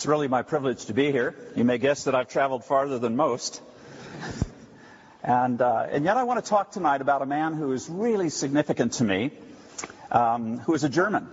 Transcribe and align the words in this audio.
It's 0.00 0.06
really 0.06 0.28
my 0.28 0.40
privilege 0.40 0.86
to 0.86 0.94
be 0.94 1.12
here. 1.12 1.34
You 1.54 1.62
may 1.62 1.76
guess 1.76 2.04
that 2.04 2.14
I've 2.14 2.28
traveled 2.30 2.64
farther 2.64 2.98
than 2.98 3.16
most. 3.16 3.60
And, 5.22 5.60
uh, 5.60 5.88
and 5.90 6.06
yet 6.06 6.16
I 6.16 6.22
want 6.22 6.42
to 6.42 6.48
talk 6.48 6.70
tonight 6.70 7.02
about 7.02 7.20
a 7.20 7.26
man 7.26 7.52
who 7.52 7.70
is 7.72 7.86
really 7.90 8.30
significant 8.30 8.94
to 8.94 9.04
me, 9.04 9.30
um, 10.10 10.56
who 10.60 10.72
is 10.72 10.84
a 10.84 10.88
German. 10.88 11.28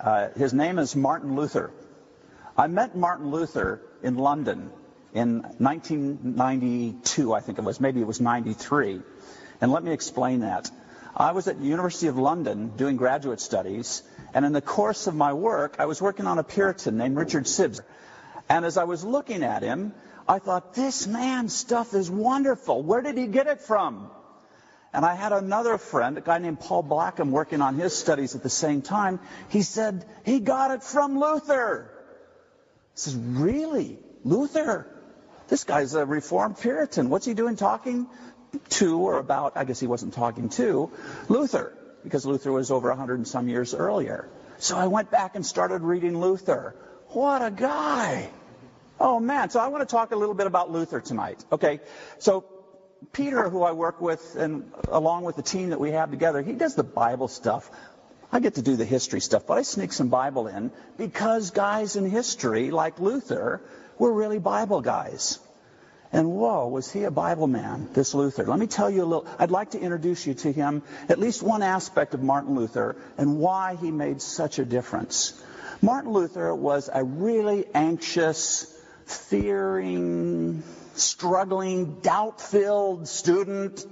Uh, 0.00 0.30
his 0.30 0.52
name 0.52 0.80
is 0.80 0.96
Martin 0.96 1.36
Luther. 1.36 1.70
I 2.56 2.66
met 2.66 2.96
Martin 2.96 3.30
Luther 3.30 3.80
in 4.02 4.16
London 4.16 4.72
in 5.14 5.42
1992, 5.58 7.32
I 7.32 7.38
think 7.38 7.58
it 7.58 7.64
was. 7.64 7.78
Maybe 7.78 8.00
it 8.00 8.08
was 8.08 8.20
93. 8.20 9.02
And 9.60 9.70
let 9.70 9.84
me 9.84 9.92
explain 9.92 10.40
that. 10.40 10.68
I 11.18 11.32
was 11.32 11.48
at 11.48 11.58
the 11.58 11.66
University 11.66 12.06
of 12.06 12.16
London 12.16 12.68
doing 12.76 12.96
graduate 12.96 13.40
studies, 13.40 14.04
and 14.32 14.44
in 14.44 14.52
the 14.52 14.60
course 14.60 15.08
of 15.08 15.16
my 15.16 15.32
work, 15.32 15.74
I 15.80 15.86
was 15.86 16.00
working 16.00 16.28
on 16.28 16.38
a 16.38 16.44
Puritan 16.44 16.96
named 16.96 17.16
Richard 17.16 17.44
Sibbes. 17.44 17.80
And 18.48 18.64
as 18.64 18.76
I 18.76 18.84
was 18.84 19.04
looking 19.04 19.42
at 19.42 19.64
him, 19.64 19.92
I 20.28 20.38
thought, 20.38 20.74
this 20.74 21.08
man's 21.08 21.56
stuff 21.56 21.92
is 21.92 22.08
wonderful. 22.08 22.84
Where 22.84 23.02
did 23.02 23.18
he 23.18 23.26
get 23.26 23.48
it 23.48 23.60
from? 23.62 24.10
And 24.92 25.04
I 25.04 25.16
had 25.16 25.32
another 25.32 25.76
friend, 25.76 26.16
a 26.16 26.20
guy 26.20 26.38
named 26.38 26.60
Paul 26.60 26.84
Blackham, 26.84 27.32
working 27.32 27.62
on 27.62 27.74
his 27.74 27.96
studies 27.96 28.36
at 28.36 28.44
the 28.44 28.50
same 28.50 28.80
time. 28.80 29.18
He 29.48 29.62
said, 29.62 30.04
he 30.24 30.38
got 30.38 30.70
it 30.70 30.84
from 30.84 31.18
Luther. 31.18 31.90
I 31.90 32.94
says, 32.94 33.16
really? 33.16 33.98
Luther? 34.22 34.86
This 35.48 35.64
guy's 35.64 35.94
a 35.94 36.06
Reformed 36.06 36.58
Puritan. 36.58 37.10
What's 37.10 37.26
he 37.26 37.34
doing 37.34 37.56
talking 37.56 38.06
to 38.70 38.98
or 38.98 39.18
about? 39.18 39.56
I 39.56 39.64
guess 39.64 39.80
he 39.80 39.86
wasn't 39.86 40.14
talking 40.14 40.48
to 40.50 40.90
Luther, 41.28 41.76
because 42.04 42.26
Luther 42.26 42.52
was 42.52 42.70
over 42.70 42.88
100 42.88 43.14
and 43.16 43.28
some 43.28 43.48
years 43.48 43.74
earlier. 43.74 44.28
So 44.58 44.76
I 44.76 44.86
went 44.86 45.10
back 45.10 45.36
and 45.36 45.46
started 45.46 45.82
reading 45.82 46.18
Luther. 46.18 46.74
What 47.08 47.42
a 47.42 47.50
guy! 47.50 48.30
Oh 49.00 49.20
man, 49.20 49.50
so 49.50 49.60
I 49.60 49.68
want 49.68 49.88
to 49.88 49.92
talk 49.92 50.10
a 50.12 50.16
little 50.16 50.34
bit 50.34 50.46
about 50.46 50.70
Luther 50.70 51.00
tonight. 51.00 51.44
Okay, 51.52 51.80
so 52.18 52.44
Peter, 53.12 53.48
who 53.48 53.62
I 53.62 53.72
work 53.72 54.00
with, 54.00 54.34
and 54.36 54.72
along 54.88 55.24
with 55.24 55.36
the 55.36 55.42
team 55.42 55.70
that 55.70 55.78
we 55.78 55.92
have 55.92 56.10
together, 56.10 56.42
he 56.42 56.52
does 56.52 56.74
the 56.74 56.82
Bible 56.82 57.28
stuff. 57.28 57.70
I 58.30 58.40
get 58.40 58.56
to 58.56 58.62
do 58.62 58.76
the 58.76 58.84
history 58.84 59.20
stuff, 59.20 59.46
but 59.46 59.56
I 59.56 59.62
sneak 59.62 59.92
some 59.92 60.08
Bible 60.08 60.48
in 60.48 60.70
because 60.96 61.50
guys 61.50 61.96
in 61.96 62.10
history, 62.10 62.70
like 62.70 62.98
Luther, 62.98 63.62
were 63.98 64.12
really 64.12 64.38
Bible 64.38 64.80
guys. 64.80 65.38
And 66.12 66.32
whoa, 66.32 66.68
was 66.68 66.90
he 66.90 67.04
a 67.04 67.10
Bible 67.10 67.46
man, 67.46 67.90
this 67.92 68.14
Luther? 68.14 68.44
Let 68.44 68.58
me 68.58 68.66
tell 68.66 68.88
you 68.88 69.02
a 69.02 69.04
little, 69.04 69.26
I'd 69.38 69.50
like 69.50 69.72
to 69.72 69.80
introduce 69.80 70.26
you 70.26 70.34
to 70.34 70.52
him, 70.52 70.82
at 71.08 71.18
least 71.18 71.42
one 71.42 71.62
aspect 71.62 72.14
of 72.14 72.22
Martin 72.22 72.54
Luther, 72.54 72.96
and 73.18 73.38
why 73.38 73.76
he 73.76 73.90
made 73.90 74.22
such 74.22 74.58
a 74.58 74.64
difference. 74.64 75.40
Martin 75.82 76.12
Luther 76.12 76.54
was 76.54 76.88
a 76.92 77.04
really 77.04 77.66
anxious, 77.74 78.74
fearing, 79.04 80.62
struggling, 80.94 82.00
doubt 82.00 82.40
filled 82.40 83.06
student 83.06 83.84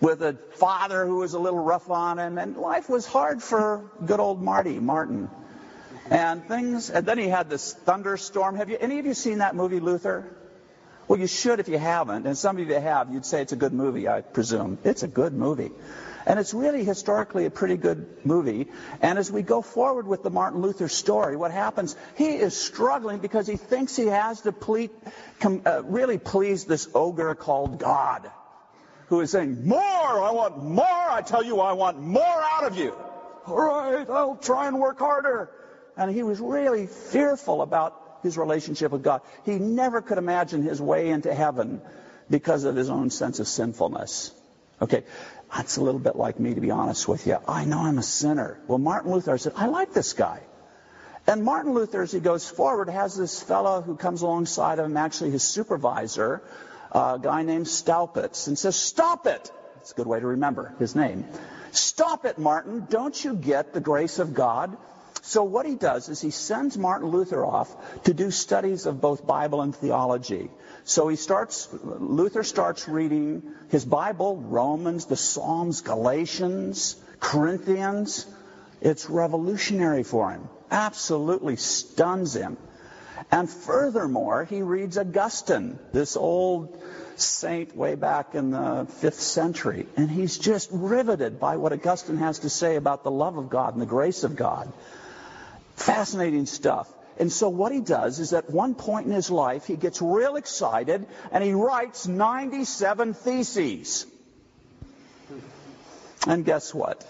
with 0.00 0.22
a 0.22 0.36
father 0.54 1.06
who 1.06 1.16
was 1.16 1.32
a 1.32 1.38
little 1.38 1.62
rough 1.62 1.88
on 1.88 2.18
him, 2.18 2.36
and 2.36 2.56
life 2.56 2.90
was 2.90 3.06
hard 3.06 3.42
for 3.42 3.90
good 4.04 4.20
old 4.20 4.42
Marty, 4.42 4.78
Martin. 4.80 5.30
And 6.10 6.46
things, 6.46 6.90
and 6.90 7.06
then 7.06 7.16
he 7.16 7.28
had 7.28 7.48
this 7.48 7.72
thunderstorm. 7.72 8.56
Have 8.56 8.68
you, 8.68 8.76
any 8.78 8.98
of 8.98 9.06
you 9.06 9.14
seen 9.14 9.38
that 9.38 9.54
movie, 9.54 9.80
Luther? 9.80 10.26
Well, 11.12 11.20
you 11.20 11.26
should 11.26 11.60
if 11.60 11.68
you 11.68 11.76
haven't, 11.76 12.26
and 12.26 12.38
some 12.38 12.56
of 12.56 12.66
you 12.66 12.74
have, 12.74 13.12
you'd 13.12 13.26
say 13.26 13.42
it's 13.42 13.52
a 13.52 13.56
good 13.56 13.74
movie, 13.74 14.08
I 14.08 14.22
presume. 14.22 14.78
It's 14.82 15.02
a 15.02 15.06
good 15.06 15.34
movie. 15.34 15.70
And 16.24 16.40
it's 16.40 16.54
really 16.54 16.84
historically 16.84 17.44
a 17.44 17.50
pretty 17.50 17.76
good 17.76 18.24
movie. 18.24 18.68
And 19.02 19.18
as 19.18 19.30
we 19.30 19.42
go 19.42 19.60
forward 19.60 20.06
with 20.06 20.22
the 20.22 20.30
Martin 20.30 20.62
Luther 20.62 20.88
story, 20.88 21.36
what 21.36 21.50
happens, 21.50 21.96
he 22.16 22.28
is 22.36 22.56
struggling 22.56 23.18
because 23.18 23.46
he 23.46 23.58
thinks 23.58 23.94
he 23.94 24.06
has 24.06 24.40
to 24.40 24.52
ple- 24.52 24.88
com- 25.38 25.60
uh, 25.66 25.82
really 25.84 26.16
please 26.16 26.64
this 26.64 26.88
ogre 26.94 27.34
called 27.34 27.78
God, 27.78 28.30
who 29.08 29.20
is 29.20 29.32
saying, 29.32 29.68
More! 29.68 29.82
I 29.82 30.30
want 30.30 30.64
more! 30.64 31.10
I 31.10 31.20
tell 31.20 31.44
you, 31.44 31.60
I 31.60 31.74
want 31.74 32.00
more 32.00 32.22
out 32.24 32.64
of 32.64 32.78
you. 32.78 32.96
All 33.46 33.60
right, 33.60 34.08
I'll 34.08 34.36
try 34.36 34.66
and 34.66 34.80
work 34.80 34.98
harder. 34.98 35.50
And 35.94 36.10
he 36.10 36.22
was 36.22 36.40
really 36.40 36.86
fearful 36.86 37.60
about 37.60 38.01
his 38.22 38.38
relationship 38.38 38.92
with 38.92 39.02
God. 39.02 39.22
He 39.44 39.58
never 39.58 40.00
could 40.00 40.18
imagine 40.18 40.62
his 40.62 40.80
way 40.80 41.10
into 41.10 41.34
heaven 41.34 41.80
because 42.30 42.64
of 42.64 42.76
his 42.76 42.88
own 42.90 43.10
sense 43.10 43.40
of 43.40 43.48
sinfulness. 43.48 44.32
Okay, 44.80 45.04
that's 45.54 45.76
a 45.76 45.82
little 45.82 46.00
bit 46.00 46.16
like 46.16 46.40
me, 46.40 46.54
to 46.54 46.60
be 46.60 46.70
honest 46.70 47.06
with 47.06 47.26
you. 47.26 47.38
I 47.46 47.64
know 47.64 47.80
I'm 47.80 47.98
a 47.98 48.02
sinner. 48.02 48.58
Well, 48.66 48.78
Martin 48.78 49.12
Luther 49.12 49.38
said, 49.38 49.52
I 49.56 49.66
like 49.66 49.92
this 49.92 50.12
guy. 50.12 50.40
And 51.26 51.44
Martin 51.44 51.72
Luther, 51.72 52.02
as 52.02 52.10
he 52.10 52.20
goes 52.20 52.48
forward, 52.48 52.88
has 52.88 53.16
this 53.16 53.40
fellow 53.40 53.80
who 53.80 53.96
comes 53.96 54.22
alongside 54.22 54.78
of 54.78 54.86
him, 54.86 54.96
actually 54.96 55.30
his 55.30 55.44
supervisor, 55.44 56.42
a 56.90 57.18
guy 57.22 57.42
named 57.42 57.66
Staupitz, 57.66 58.48
and 58.48 58.58
says, 58.58 58.74
Stop 58.74 59.26
it! 59.26 59.50
It's 59.80 59.92
a 59.92 59.94
good 59.94 60.06
way 60.06 60.18
to 60.20 60.26
remember 60.26 60.74
his 60.78 60.94
name. 60.96 61.24
Stop 61.70 62.24
it, 62.24 62.38
Martin. 62.38 62.86
Don't 62.90 63.24
you 63.24 63.34
get 63.34 63.72
the 63.72 63.80
grace 63.80 64.18
of 64.18 64.34
God? 64.34 64.76
So 65.20 65.44
what 65.44 65.66
he 65.66 65.74
does 65.74 66.08
is 66.08 66.20
he 66.20 66.30
sends 66.30 66.76
Martin 66.76 67.08
Luther 67.08 67.44
off 67.44 68.02
to 68.04 68.14
do 68.14 68.30
studies 68.30 68.86
of 68.86 69.00
both 69.00 69.26
Bible 69.26 69.62
and 69.62 69.74
theology. 69.74 70.50
So 70.84 71.08
he 71.08 71.16
starts, 71.16 71.68
Luther 71.72 72.42
starts 72.42 72.88
reading 72.88 73.42
his 73.68 73.84
Bible, 73.84 74.36
Romans, 74.36 75.06
the 75.06 75.16
Psalms, 75.16 75.82
Galatians, 75.82 76.96
Corinthians. 77.20 78.26
It's 78.80 79.08
revolutionary 79.08 80.02
for 80.02 80.32
him. 80.32 80.48
Absolutely 80.70 81.56
stuns 81.56 82.34
him. 82.34 82.56
And 83.30 83.48
furthermore, 83.48 84.44
he 84.44 84.62
reads 84.62 84.98
Augustine, 84.98 85.78
this 85.92 86.16
old 86.16 86.82
saint 87.16 87.76
way 87.76 87.94
back 87.94 88.34
in 88.34 88.50
the 88.50 88.86
fifth 88.88 89.20
century. 89.20 89.86
And 89.96 90.10
he's 90.10 90.36
just 90.38 90.68
riveted 90.72 91.38
by 91.38 91.56
what 91.56 91.72
Augustine 91.72 92.16
has 92.16 92.40
to 92.40 92.50
say 92.50 92.76
about 92.76 93.04
the 93.04 93.10
love 93.10 93.36
of 93.36 93.48
God 93.50 93.74
and 93.74 93.82
the 93.82 93.86
grace 93.86 94.24
of 94.24 94.34
God. 94.34 94.72
Fascinating 95.74 96.46
stuff. 96.46 96.92
And 97.18 97.30
so 97.30 97.48
what 97.48 97.72
he 97.72 97.80
does 97.80 98.20
is 98.20 98.32
at 98.32 98.50
one 98.50 98.74
point 98.74 99.06
in 99.06 99.12
his 99.12 99.30
life, 99.30 99.66
he 99.66 99.76
gets 99.76 100.00
real 100.00 100.36
excited 100.36 101.06
and 101.30 101.44
he 101.44 101.52
writes 101.52 102.06
97 102.06 103.14
theses. 103.14 104.06
And 106.26 106.44
guess 106.44 106.72
what? 106.72 107.06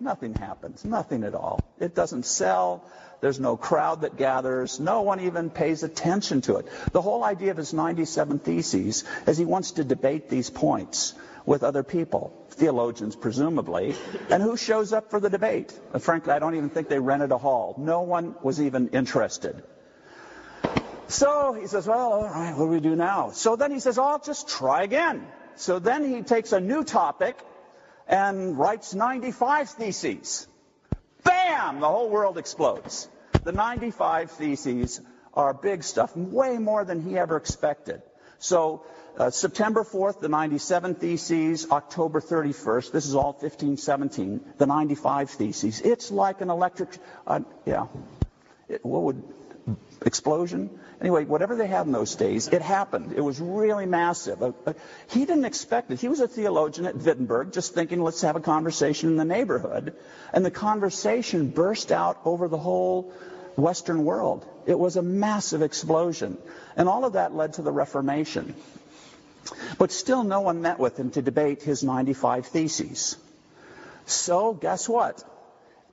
Nothing 0.00 0.34
happens. 0.34 0.84
Nothing 0.84 1.24
at 1.24 1.34
all. 1.34 1.60
It 1.80 1.94
doesn't 1.94 2.26
sell. 2.26 2.84
There's 3.20 3.40
no 3.40 3.56
crowd 3.56 4.02
that 4.02 4.16
gathers. 4.16 4.78
No 4.78 5.02
one 5.02 5.20
even 5.20 5.50
pays 5.50 5.82
attention 5.82 6.40
to 6.42 6.56
it. 6.56 6.68
The 6.92 7.02
whole 7.02 7.24
idea 7.24 7.50
of 7.50 7.56
his 7.56 7.74
97 7.74 8.38
theses 8.38 9.04
is 9.26 9.36
he 9.36 9.44
wants 9.44 9.72
to 9.72 9.84
debate 9.84 10.28
these 10.28 10.50
points 10.50 11.14
with 11.44 11.64
other 11.64 11.82
people, 11.82 12.32
theologians 12.50 13.16
presumably. 13.16 13.96
And 14.30 14.42
who 14.42 14.56
shows 14.56 14.92
up 14.92 15.10
for 15.10 15.18
the 15.18 15.30
debate? 15.30 15.72
Frankly, 15.98 16.32
I 16.32 16.38
don't 16.38 16.54
even 16.54 16.70
think 16.70 16.88
they 16.88 16.98
rented 17.00 17.32
a 17.32 17.38
hall. 17.38 17.74
No 17.78 18.02
one 18.02 18.34
was 18.42 18.60
even 18.60 18.88
interested. 18.88 19.62
So 21.08 21.54
he 21.54 21.66
says, 21.66 21.86
well, 21.86 22.12
all 22.12 22.24
right, 22.24 22.54
what 22.54 22.66
do 22.66 22.70
we 22.70 22.80
do 22.80 22.94
now? 22.94 23.30
So 23.30 23.56
then 23.56 23.72
he 23.72 23.80
says, 23.80 23.98
oh, 23.98 24.04
I'll 24.04 24.18
just 24.18 24.46
try 24.48 24.82
again. 24.82 25.26
So 25.56 25.78
then 25.78 26.04
he 26.04 26.22
takes 26.22 26.52
a 26.52 26.60
new 26.60 26.84
topic 26.84 27.36
and 28.06 28.58
writes 28.58 28.94
95 28.94 29.70
theses. 29.70 30.46
Bam! 31.24 31.80
The 31.80 31.88
whole 31.88 32.10
world 32.10 32.38
explodes. 32.38 33.08
The 33.44 33.52
95 33.52 34.30
theses 34.32 35.00
are 35.34 35.54
big 35.54 35.84
stuff, 35.84 36.16
way 36.16 36.58
more 36.58 36.84
than 36.84 37.02
he 37.02 37.18
ever 37.18 37.36
expected. 37.36 38.02
So 38.38 38.84
uh, 39.18 39.30
September 39.30 39.82
4th, 39.82 40.20
the 40.20 40.28
97 40.28 40.94
Theses. 40.94 41.70
October 41.70 42.20
31st, 42.20 42.92
this 42.92 43.06
is 43.06 43.14
all 43.14 43.32
1517, 43.32 44.40
the 44.58 44.66
95 44.66 45.30
Theses. 45.30 45.80
It's 45.80 46.10
like 46.10 46.40
an 46.40 46.50
electric, 46.50 46.90
uh, 47.26 47.40
yeah, 47.66 47.86
it, 48.68 48.84
what 48.84 49.02
would, 49.02 49.22
explosion? 50.04 50.70
Anyway, 51.00 51.24
whatever 51.24 51.54
they 51.54 51.66
had 51.66 51.86
in 51.86 51.92
those 51.92 52.14
days, 52.16 52.48
it 52.48 52.62
happened. 52.62 53.12
It 53.12 53.20
was 53.20 53.40
really 53.40 53.86
massive. 53.86 54.42
Uh, 54.42 54.52
uh, 54.66 54.72
he 55.08 55.24
didn't 55.24 55.44
expect 55.44 55.90
it. 55.90 56.00
He 56.00 56.08
was 56.08 56.20
a 56.20 56.28
theologian 56.28 56.86
at 56.86 56.96
Wittenberg, 56.96 57.52
just 57.52 57.74
thinking, 57.74 58.02
let's 58.02 58.22
have 58.22 58.36
a 58.36 58.40
conversation 58.40 59.10
in 59.10 59.16
the 59.16 59.24
neighborhood. 59.24 59.94
And 60.32 60.44
the 60.44 60.50
conversation 60.50 61.50
burst 61.50 61.92
out 61.92 62.20
over 62.24 62.48
the 62.48 62.58
whole 62.58 63.12
Western 63.56 64.04
world. 64.04 64.46
It 64.66 64.78
was 64.78 64.96
a 64.96 65.02
massive 65.02 65.62
explosion. 65.62 66.38
And 66.76 66.88
all 66.88 67.04
of 67.04 67.14
that 67.14 67.34
led 67.34 67.54
to 67.54 67.62
the 67.62 67.72
Reformation. 67.72 68.54
But 69.78 69.92
still, 69.92 70.24
no 70.24 70.40
one 70.40 70.62
met 70.62 70.78
with 70.78 70.98
him 70.98 71.10
to 71.12 71.22
debate 71.22 71.62
his 71.62 71.82
95 71.82 72.46
theses. 72.46 73.16
So, 74.06 74.54
guess 74.54 74.88
what? 74.88 75.22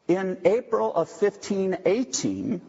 In 0.07 0.37
April 0.45 0.89
of 0.89 1.09
1518, 1.09 2.61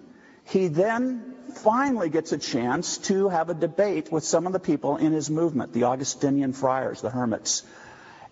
he 0.47 0.69
then 0.69 1.35
finally 1.55 2.09
gets 2.09 2.33
a 2.33 2.39
chance 2.39 2.99
to 2.99 3.29
have 3.29 3.51
a 3.51 3.55
debate 3.55 4.13
with 4.13 4.25
some 4.25 4.47
of 4.47 4.53
the 4.53 4.61
people 4.61 4.97
in 4.97 5.13
his 5.13 5.29
movement, 5.29 5.73
the 5.73 5.85
Augustinian 5.85 6.53
friars, 6.53 7.01
the 7.01 7.11
hermits. 7.11 7.65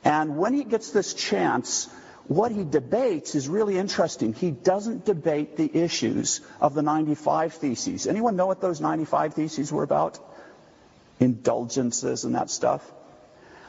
And 0.05 0.37
when 0.37 0.55
he 0.55 0.65
gets 0.65 0.91
this 0.91 1.15
chance, 1.15 1.89
what 2.29 2.53
he 2.53 2.65
debates 2.65 3.35
is 3.35 3.49
really 3.49 3.77
interesting. 3.79 4.33
He 4.33 4.51
doesn't 4.51 5.05
debate 5.05 5.57
the 5.57 5.71
issues 5.77 6.41
of 6.61 6.75
the 6.75 6.83
95 6.83 7.55
Theses. 7.55 8.07
Anyone 8.07 8.37
know 8.37 8.47
what 8.47 8.61
those 8.61 8.81
95 8.81 9.35
Theses 9.35 9.73
were 9.73 9.83
about? 9.83 10.19
Indulgences 11.19 12.25
and 12.25 12.35
that 12.35 12.49
stuff. 12.49 12.89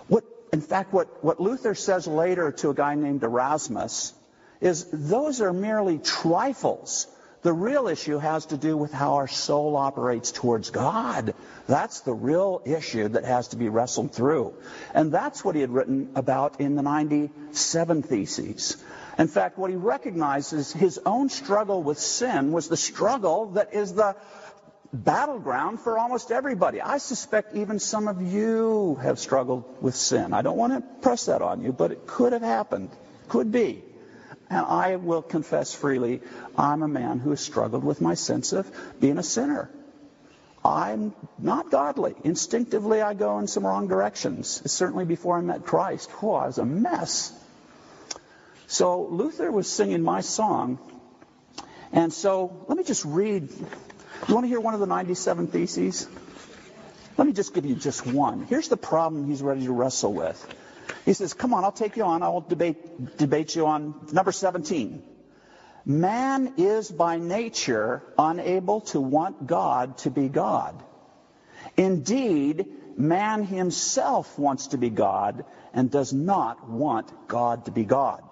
What, 0.07 0.23
in 0.53 0.61
fact, 0.61 0.93
what, 0.93 1.23
what 1.23 1.39
Luther 1.39 1.73
says 1.73 2.05
later 2.05 2.51
to 2.51 2.69
a 2.69 2.73
guy 2.75 2.93
named 2.95 3.23
Erasmus 3.23 4.13
is 4.61 4.85
those 4.91 5.41
are 5.41 5.51
merely 5.51 5.97
trifles 5.97 7.07
the 7.45 7.53
real 7.53 7.87
issue 7.87 8.17
has 8.17 8.47
to 8.47 8.57
do 8.57 8.75
with 8.75 8.91
how 8.91 9.13
our 9.13 9.27
soul 9.27 9.75
operates 9.77 10.31
towards 10.31 10.71
God. 10.71 11.35
That's 11.67 11.99
the 11.99 12.11
real 12.11 12.63
issue 12.65 13.07
that 13.09 13.23
has 13.23 13.49
to 13.49 13.55
be 13.55 13.69
wrestled 13.69 14.13
through. 14.13 14.55
And 14.95 15.11
that's 15.11 15.45
what 15.45 15.53
he 15.53 15.61
had 15.61 15.69
written 15.69 16.09
about 16.15 16.59
in 16.59 16.75
the 16.75 16.81
97 16.81 18.01
Theses. 18.01 18.77
In 19.19 19.27
fact, 19.27 19.59
what 19.59 19.69
he 19.69 19.75
recognizes 19.75 20.73
his 20.73 20.99
own 21.05 21.29
struggle 21.29 21.83
with 21.83 21.99
sin 21.99 22.51
was 22.51 22.67
the 22.67 22.77
struggle 22.77 23.51
that 23.51 23.75
is 23.75 23.93
the 23.93 24.15
battleground 24.91 25.79
for 25.79 25.99
almost 25.99 26.31
everybody. 26.31 26.81
I 26.81 26.97
suspect 26.97 27.55
even 27.55 27.77
some 27.77 28.07
of 28.07 28.23
you 28.23 28.97
have 29.03 29.19
struggled 29.19 29.65
with 29.83 29.93
sin. 29.93 30.33
I 30.33 30.41
don't 30.41 30.57
want 30.57 30.73
to 30.73 30.81
press 31.03 31.27
that 31.27 31.43
on 31.43 31.61
you, 31.61 31.71
but 31.71 31.91
it 31.91 32.07
could 32.07 32.33
have 32.33 32.41
happened. 32.41 32.89
Could 33.29 33.51
be. 33.51 33.83
And 34.49 34.65
I 34.65 34.95
will 34.97 35.21
confess 35.21 35.73
freely, 35.73 36.21
I'm 36.57 36.83
a 36.83 36.87
man 36.87 37.19
who 37.19 37.31
has 37.31 37.41
struggled 37.41 37.83
with 37.83 38.01
my 38.01 38.13
sense 38.13 38.53
of 38.53 38.69
being 38.99 39.17
a 39.17 39.23
sinner. 39.23 39.69
I'm 40.63 41.13
not 41.37 41.69
godly. 41.69 42.15
Instinctively, 42.23 43.01
I 43.01 43.13
go 43.13 43.37
in 43.39 43.47
some 43.47 43.65
wrong 43.65 43.87
directions. 43.87 44.61
Certainly 44.71 45.05
before 45.05 45.37
I 45.37 45.41
met 45.41 45.65
Christ, 45.65 46.09
oh, 46.23 46.33
I 46.33 46.47
was 46.47 46.57
a 46.57 46.65
mess. 46.65 47.31
So 48.67 49.03
Luther 49.05 49.51
was 49.51 49.69
singing 49.69 50.01
my 50.01 50.21
song. 50.21 50.79
And 51.91 52.11
so 52.11 52.65
let 52.67 52.77
me 52.77 52.83
just 52.83 53.05
read. 53.05 53.49
You 54.27 54.33
want 54.33 54.45
to 54.45 54.47
hear 54.47 54.59
one 54.59 54.73
of 54.73 54.79
the 54.79 54.87
97 54.87 55.47
Theses? 55.47 56.07
Let 57.17 57.27
me 57.27 57.33
just 57.33 57.53
give 57.53 57.65
you 57.65 57.75
just 57.75 58.05
one. 58.05 58.45
Here's 58.45 58.67
the 58.67 58.77
problem 58.77 59.27
he's 59.27 59.41
ready 59.41 59.65
to 59.65 59.71
wrestle 59.71 60.13
with. 60.13 60.55
He 61.05 61.13
says, 61.13 61.33
Come 61.33 61.53
on, 61.53 61.63
I'll 61.63 61.71
take 61.71 61.97
you 61.97 62.03
on. 62.03 62.23
I 62.23 62.29
will 62.29 62.41
debate, 62.41 63.17
debate 63.17 63.55
you 63.55 63.67
on 63.67 64.07
number 64.11 64.31
17. 64.31 65.03
Man 65.85 66.55
is 66.57 66.89
by 66.91 67.17
nature 67.17 68.01
unable 68.17 68.81
to 68.81 68.99
want 68.99 69.45
God 69.45 69.97
to 69.99 70.09
be 70.09 70.29
God. 70.29 70.81
Indeed, 71.77 72.65
man 72.97 73.43
himself 73.43 74.39
wants 74.39 74.67
to 74.67 74.77
be 74.77 74.89
God 74.89 75.45
and 75.73 75.91
does 75.91 76.13
not 76.13 76.69
want 76.69 77.27
God 77.27 77.65
to 77.65 77.71
be 77.71 77.83
God. 77.83 78.23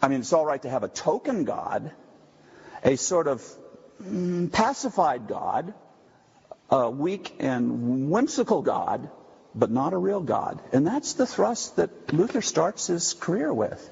I 0.00 0.08
mean, 0.08 0.20
it's 0.20 0.32
all 0.32 0.46
right 0.46 0.60
to 0.62 0.70
have 0.70 0.82
a 0.82 0.88
token 0.88 1.44
God, 1.44 1.90
a 2.82 2.96
sort 2.96 3.26
of 3.26 3.42
mm, 4.02 4.52
pacified 4.52 5.28
God, 5.28 5.74
a 6.70 6.90
weak 6.90 7.36
and 7.40 8.10
whimsical 8.10 8.62
God, 8.62 9.10
but 9.54 9.70
not 9.70 9.92
a 9.92 9.98
real 9.98 10.20
God. 10.20 10.60
And 10.72 10.86
that's 10.86 11.14
the 11.14 11.26
thrust 11.26 11.76
that 11.76 12.12
Luther 12.12 12.42
starts 12.42 12.88
his 12.88 13.14
career 13.14 13.52
with. 13.52 13.90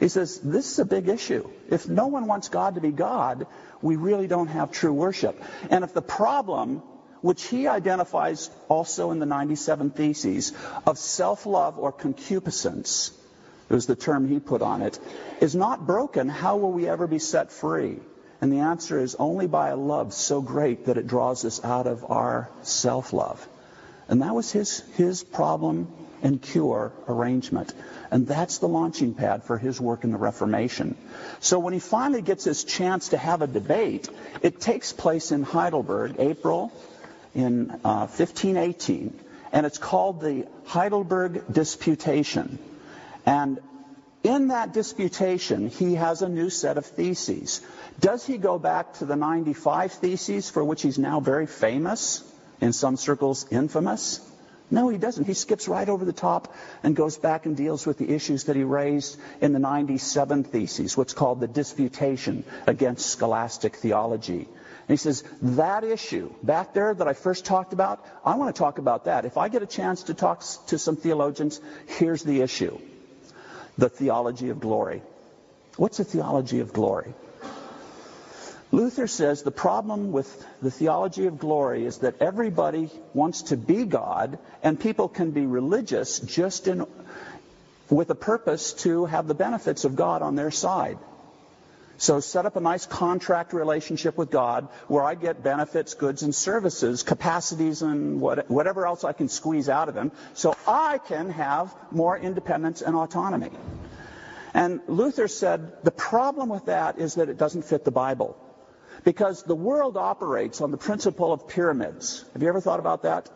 He 0.00 0.08
says, 0.08 0.40
this 0.40 0.72
is 0.72 0.78
a 0.78 0.84
big 0.84 1.08
issue. 1.08 1.48
If 1.70 1.88
no 1.88 2.08
one 2.08 2.26
wants 2.26 2.48
God 2.48 2.74
to 2.74 2.80
be 2.80 2.90
God, 2.90 3.46
we 3.80 3.96
really 3.96 4.26
don't 4.26 4.48
have 4.48 4.72
true 4.72 4.92
worship. 4.92 5.40
And 5.70 5.84
if 5.84 5.92
the 5.94 6.02
problem, 6.02 6.78
which 7.20 7.44
he 7.44 7.68
identifies 7.68 8.50
also 8.68 9.10
in 9.10 9.20
the 9.20 9.26
97 9.26 9.90
Theses, 9.90 10.52
of 10.86 10.98
self-love 10.98 11.78
or 11.78 11.92
concupiscence, 11.92 13.12
it 13.70 13.74
was 13.74 13.86
the 13.86 13.96
term 13.96 14.28
he 14.28 14.40
put 14.40 14.60
on 14.60 14.82
it, 14.82 14.98
is 15.40 15.54
not 15.54 15.86
broken, 15.86 16.28
how 16.28 16.56
will 16.56 16.72
we 16.72 16.88
ever 16.88 17.06
be 17.06 17.18
set 17.18 17.52
free? 17.52 18.00
And 18.40 18.52
the 18.52 18.58
answer 18.58 18.98
is 18.98 19.14
only 19.14 19.46
by 19.46 19.68
a 19.68 19.76
love 19.76 20.12
so 20.12 20.42
great 20.42 20.86
that 20.86 20.98
it 20.98 21.06
draws 21.06 21.44
us 21.44 21.64
out 21.64 21.86
of 21.86 22.04
our 22.10 22.50
self-love. 22.62 23.46
And 24.12 24.20
that 24.20 24.34
was 24.34 24.52
his, 24.52 24.80
his 24.98 25.24
problem 25.24 25.88
and 26.22 26.42
cure 26.42 26.92
arrangement. 27.08 27.72
And 28.10 28.26
that's 28.26 28.58
the 28.58 28.68
launching 28.68 29.14
pad 29.14 29.42
for 29.44 29.56
his 29.56 29.80
work 29.80 30.04
in 30.04 30.12
the 30.12 30.18
Reformation. 30.18 30.98
So 31.40 31.58
when 31.58 31.72
he 31.72 31.78
finally 31.78 32.20
gets 32.20 32.44
his 32.44 32.62
chance 32.62 33.08
to 33.08 33.16
have 33.16 33.40
a 33.40 33.46
debate, 33.46 34.10
it 34.42 34.60
takes 34.60 34.92
place 34.92 35.32
in 35.32 35.42
Heidelberg, 35.42 36.16
April 36.18 36.70
in 37.34 37.70
uh, 37.70 38.04
1518. 38.06 39.18
And 39.50 39.64
it's 39.64 39.78
called 39.78 40.20
the 40.20 40.46
Heidelberg 40.66 41.50
Disputation. 41.50 42.58
And 43.24 43.60
in 44.22 44.48
that 44.48 44.74
disputation, 44.74 45.70
he 45.70 45.94
has 45.94 46.20
a 46.20 46.28
new 46.28 46.50
set 46.50 46.76
of 46.76 46.84
theses. 46.84 47.62
Does 47.98 48.26
he 48.26 48.36
go 48.36 48.58
back 48.58 48.92
to 48.98 49.06
the 49.06 49.16
95 49.16 49.92
theses 49.92 50.50
for 50.50 50.62
which 50.62 50.82
he's 50.82 50.98
now 50.98 51.20
very 51.20 51.46
famous? 51.46 52.22
In 52.62 52.72
some 52.72 52.96
circles 52.96 53.44
infamous? 53.50 54.26
No, 54.70 54.88
he 54.88 54.96
doesn't. 54.96 55.26
He 55.26 55.34
skips 55.34 55.68
right 55.68 55.86
over 55.86 56.06
the 56.06 56.14
top 56.14 56.54
and 56.82 56.96
goes 56.96 57.18
back 57.18 57.44
and 57.44 57.54
deals 57.54 57.84
with 57.84 57.98
the 57.98 58.08
issues 58.08 58.44
that 58.44 58.56
he 58.56 58.64
raised 58.64 59.18
in 59.42 59.52
the 59.52 59.58
97 59.58 60.44
Theses, 60.44 60.96
what's 60.96 61.12
called 61.12 61.40
the 61.40 61.48
disputation 61.48 62.44
against 62.66 63.10
scholastic 63.10 63.76
theology. 63.76 64.48
And 64.88 64.88
he 64.88 64.96
says, 64.96 65.24
that 65.42 65.84
issue 65.84 66.32
back 66.42 66.72
there 66.72 66.94
that 66.94 67.06
I 67.06 67.12
first 67.12 67.44
talked 67.44 67.74
about, 67.74 68.02
I 68.24 68.36
want 68.36 68.54
to 68.54 68.58
talk 68.58 68.78
about 68.78 69.04
that. 69.04 69.26
If 69.26 69.36
I 69.36 69.50
get 69.50 69.62
a 69.62 69.66
chance 69.66 70.04
to 70.04 70.14
talk 70.14 70.42
to 70.68 70.78
some 70.78 70.96
theologians, 70.96 71.60
here's 71.86 72.22
the 72.22 72.40
issue. 72.40 72.78
The 73.76 73.90
theology 73.90 74.48
of 74.48 74.60
glory. 74.60 75.02
What's 75.76 76.00
a 76.00 76.04
theology 76.04 76.60
of 76.60 76.72
glory? 76.72 77.12
Luther 78.72 79.06
says 79.06 79.42
the 79.42 79.50
problem 79.50 80.12
with 80.12 80.46
the 80.62 80.70
theology 80.70 81.26
of 81.26 81.38
glory 81.38 81.84
is 81.84 81.98
that 81.98 82.22
everybody 82.22 82.88
wants 83.12 83.42
to 83.42 83.56
be 83.58 83.84
God, 83.84 84.38
and 84.62 84.80
people 84.80 85.08
can 85.10 85.30
be 85.30 85.44
religious 85.44 86.18
just 86.20 86.66
in, 86.68 86.86
with 87.90 88.08
a 88.08 88.14
purpose 88.14 88.72
to 88.84 89.04
have 89.04 89.28
the 89.28 89.34
benefits 89.34 89.84
of 89.84 89.94
God 89.94 90.22
on 90.22 90.36
their 90.36 90.50
side. 90.50 90.96
So 91.98 92.20
set 92.20 92.46
up 92.46 92.56
a 92.56 92.60
nice 92.60 92.86
contract 92.86 93.52
relationship 93.52 94.16
with 94.16 94.30
God 94.30 94.68
where 94.88 95.04
I 95.04 95.16
get 95.16 95.42
benefits, 95.44 95.92
goods, 95.92 96.22
and 96.22 96.34
services, 96.34 97.02
capacities, 97.02 97.82
and 97.82 98.22
what, 98.22 98.50
whatever 98.50 98.86
else 98.86 99.04
I 99.04 99.12
can 99.12 99.28
squeeze 99.28 99.68
out 99.68 99.90
of 99.90 99.94
Him, 99.94 100.12
so 100.32 100.56
I 100.66 100.96
can 100.96 101.28
have 101.28 101.74
more 101.90 102.16
independence 102.16 102.80
and 102.80 102.96
autonomy. 102.96 103.50
And 104.54 104.80
Luther 104.88 105.28
said 105.28 105.84
the 105.84 105.90
problem 105.90 106.48
with 106.48 106.66
that 106.66 106.98
is 106.98 107.16
that 107.16 107.28
it 107.28 107.36
doesn't 107.36 107.66
fit 107.66 107.84
the 107.84 107.90
Bible. 107.90 108.34
Because 109.04 109.42
the 109.42 109.54
world 109.54 109.96
operates 109.96 110.60
on 110.60 110.70
the 110.70 110.76
principle 110.76 111.32
of 111.32 111.48
pyramids. 111.48 112.24
Have 112.32 112.42
you 112.42 112.48
ever 112.48 112.60
thought 112.60 112.80
about 112.80 113.02
that? 113.02 113.28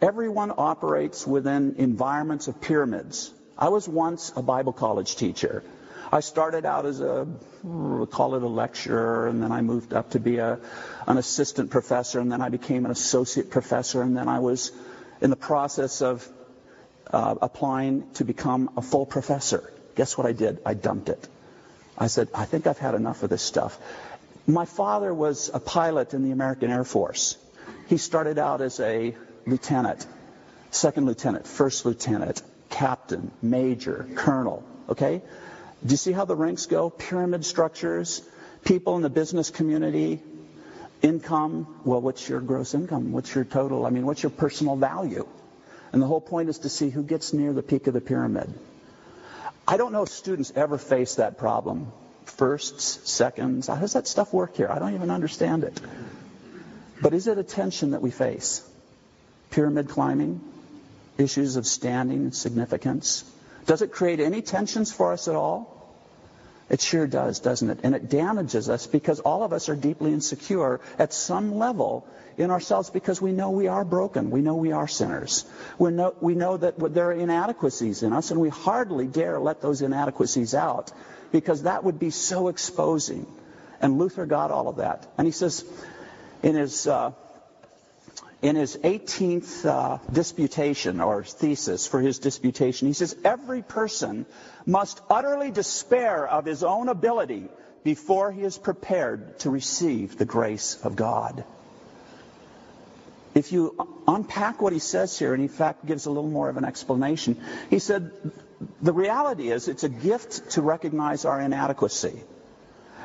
Everyone 0.00 0.52
operates 0.56 1.26
within 1.26 1.76
environments 1.78 2.48
of 2.48 2.60
pyramids. 2.60 3.32
I 3.58 3.68
was 3.68 3.88
once 3.88 4.32
a 4.34 4.42
Bible 4.42 4.72
college 4.72 5.16
teacher. 5.16 5.62
I 6.10 6.20
started 6.20 6.66
out 6.66 6.84
as 6.84 7.00
a, 7.00 7.26
call 8.10 8.34
it 8.34 8.42
a 8.42 8.48
lecturer, 8.48 9.28
and 9.28 9.42
then 9.42 9.52
I 9.52 9.62
moved 9.62 9.94
up 9.94 10.10
to 10.10 10.20
be 10.20 10.38
a, 10.38 10.58
an 11.06 11.16
assistant 11.16 11.70
professor, 11.70 12.20
and 12.20 12.30
then 12.30 12.42
I 12.42 12.48
became 12.48 12.84
an 12.84 12.90
associate 12.90 13.50
professor, 13.50 14.02
and 14.02 14.16
then 14.16 14.28
I 14.28 14.40
was 14.40 14.72
in 15.20 15.30
the 15.30 15.36
process 15.36 16.02
of 16.02 16.28
uh, 17.10 17.36
applying 17.40 18.10
to 18.14 18.24
become 18.24 18.70
a 18.76 18.82
full 18.82 19.06
professor. 19.06 19.72
Guess 19.94 20.18
what 20.18 20.26
I 20.26 20.32
did? 20.32 20.60
I 20.66 20.74
dumped 20.74 21.08
it. 21.08 21.28
I 21.96 22.08
said, 22.08 22.28
I 22.34 22.46
think 22.46 22.66
I've 22.66 22.78
had 22.78 22.94
enough 22.94 23.22
of 23.22 23.30
this 23.30 23.42
stuff. 23.42 23.78
My 24.46 24.64
father 24.64 25.14
was 25.14 25.50
a 25.54 25.60
pilot 25.60 26.14
in 26.14 26.24
the 26.24 26.32
American 26.32 26.70
Air 26.70 26.84
Force. 26.84 27.36
He 27.86 27.96
started 27.96 28.38
out 28.38 28.60
as 28.60 28.80
a 28.80 29.14
lieutenant, 29.46 30.04
second 30.72 31.06
lieutenant, 31.06 31.46
first 31.46 31.86
lieutenant, 31.86 32.42
captain, 32.68 33.30
major, 33.40 34.08
colonel. 34.16 34.64
Okay? 34.88 35.22
Do 35.84 35.90
you 35.90 35.96
see 35.96 36.10
how 36.10 36.24
the 36.24 36.34
ranks 36.34 36.66
go? 36.66 36.90
Pyramid 36.90 37.44
structures, 37.44 38.22
people 38.64 38.96
in 38.96 39.02
the 39.02 39.10
business 39.10 39.50
community, 39.50 40.20
income. 41.02 41.80
Well, 41.84 42.00
what's 42.00 42.28
your 42.28 42.40
gross 42.40 42.74
income? 42.74 43.12
What's 43.12 43.32
your 43.32 43.44
total? 43.44 43.86
I 43.86 43.90
mean, 43.90 44.06
what's 44.06 44.24
your 44.24 44.30
personal 44.30 44.74
value? 44.74 45.28
And 45.92 46.02
the 46.02 46.06
whole 46.06 46.20
point 46.20 46.48
is 46.48 46.58
to 46.60 46.68
see 46.68 46.90
who 46.90 47.04
gets 47.04 47.32
near 47.32 47.52
the 47.52 47.62
peak 47.62 47.86
of 47.86 47.94
the 47.94 48.00
pyramid. 48.00 48.52
I 49.68 49.76
don't 49.76 49.92
know 49.92 50.02
if 50.02 50.08
students 50.08 50.52
ever 50.56 50.78
face 50.78 51.16
that 51.16 51.38
problem 51.38 51.92
firsts, 52.24 53.10
seconds. 53.10 53.66
How 53.66 53.76
does 53.76 53.94
that 53.94 54.06
stuff 54.06 54.32
work 54.32 54.56
here? 54.56 54.68
I 54.70 54.78
don't 54.78 54.94
even 54.94 55.10
understand 55.10 55.64
it. 55.64 55.80
But 57.00 57.14
is 57.14 57.26
it 57.26 57.38
a 57.38 57.42
tension 57.42 57.90
that 57.90 58.02
we 58.02 58.10
face? 58.10 58.66
Pyramid 59.50 59.88
climbing, 59.88 60.40
issues 61.18 61.56
of 61.56 61.66
standing 61.66 62.18
and 62.18 62.34
significance. 62.34 63.24
Does 63.66 63.82
it 63.82 63.92
create 63.92 64.20
any 64.20 64.42
tensions 64.42 64.92
for 64.92 65.12
us 65.12 65.28
at 65.28 65.34
all? 65.34 65.72
It 66.70 66.80
sure 66.80 67.06
does, 67.06 67.40
doesn't 67.40 67.68
it? 67.68 67.80
And 67.82 67.94
it 67.94 68.08
damages 68.08 68.70
us 68.70 68.86
because 68.86 69.20
all 69.20 69.42
of 69.42 69.52
us 69.52 69.68
are 69.68 69.76
deeply 69.76 70.12
insecure 70.12 70.80
at 70.98 71.12
some 71.12 71.56
level 71.58 72.06
in 72.38 72.50
ourselves 72.50 72.88
because 72.88 73.20
we 73.20 73.32
know 73.32 73.50
we 73.50 73.68
are 73.68 73.84
broken. 73.84 74.30
We 74.30 74.40
know 74.40 74.54
we 74.54 74.72
are 74.72 74.88
sinners. 74.88 75.44
We 75.78 75.90
know, 75.90 76.14
we 76.20 76.34
know 76.34 76.56
that 76.56 76.78
there 76.94 77.08
are 77.08 77.12
inadequacies 77.12 78.02
in 78.02 78.12
us, 78.12 78.30
and 78.30 78.40
we 78.40 78.48
hardly 78.48 79.06
dare 79.06 79.38
let 79.38 79.60
those 79.60 79.82
inadequacies 79.82 80.54
out 80.54 80.92
because 81.32 81.62
that 81.62 81.82
would 81.82 81.98
be 81.98 82.10
so 82.10 82.48
exposing. 82.48 83.26
And 83.80 83.98
Luther 83.98 84.26
got 84.26 84.50
all 84.50 84.68
of 84.68 84.76
that. 84.76 85.10
And 85.18 85.26
he 85.26 85.32
says 85.32 85.64
in 86.42 86.54
his, 86.54 86.86
uh, 86.86 87.12
in 88.42 88.56
his 88.56 88.76
18th 88.76 89.66
uh, 89.66 89.98
disputation 90.12 91.00
or 91.00 91.24
thesis 91.24 91.86
for 91.86 92.00
his 92.00 92.18
disputation, 92.18 92.86
he 92.86 92.94
says, 92.94 93.16
Every 93.24 93.62
person 93.62 94.26
must 94.66 95.00
utterly 95.10 95.50
despair 95.50 96.26
of 96.26 96.44
his 96.44 96.62
own 96.62 96.88
ability 96.88 97.48
before 97.82 98.30
he 98.30 98.42
is 98.42 98.58
prepared 98.58 99.40
to 99.40 99.50
receive 99.50 100.16
the 100.16 100.24
grace 100.24 100.78
of 100.84 100.94
God 100.94 101.44
if 103.34 103.52
you 103.52 103.74
unpack 104.06 104.60
what 104.60 104.72
he 104.72 104.78
says 104.78 105.18
here, 105.18 105.34
and 105.34 105.42
in 105.42 105.48
fact 105.48 105.86
gives 105.86 106.06
a 106.06 106.10
little 106.10 106.30
more 106.30 106.48
of 106.48 106.56
an 106.56 106.64
explanation, 106.64 107.40
he 107.70 107.78
said, 107.78 108.10
the 108.80 108.92
reality 108.92 109.50
is 109.50 109.68
it's 109.68 109.84
a 109.84 109.88
gift 109.88 110.50
to 110.50 110.62
recognize 110.62 111.24
our 111.24 111.40
inadequacy. 111.40 112.22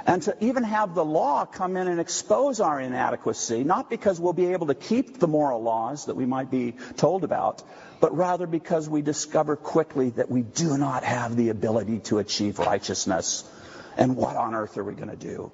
And 0.05 0.22
to 0.24 0.38
even 0.39 0.63
have 0.63 0.96
the 0.96 1.03
law 1.03 1.46
come 1.46 1.75
in 1.75 1.89
and 1.89 2.00
expose 2.00 2.62
our 2.62 2.79
inadequacy, 2.79 3.65
not 3.65 3.89
because 3.89 4.22
we'll 4.22 4.31
be 4.31 4.53
able 4.53 4.67
to 4.67 4.75
keep 4.75 5.19
the 5.19 5.27
moral 5.27 5.62
laws 5.62 6.05
that 6.05 6.15
we 6.15 6.25
might 6.25 6.50
be 6.50 6.75
told 6.96 7.25
about, 7.25 7.62
but 8.00 8.15
rather 8.15 8.48
because 8.48 8.88
we 8.88 9.01
discover 9.01 9.57
quickly 9.57 10.12
that 10.12 10.31
we 10.31 10.43
do 10.43 10.77
not 10.77 11.03
have 11.03 11.36
the 11.36 11.50
ability 11.50 12.00
to 12.00 12.19
achieve 12.19 12.57
righteousness. 12.57 13.43
And 13.98 14.15
what 14.15 14.38
on 14.38 14.55
earth 14.55 14.77
are 14.77 14.84
we 14.84 14.93
going 14.93 15.10
to 15.10 15.17
do? 15.17 15.51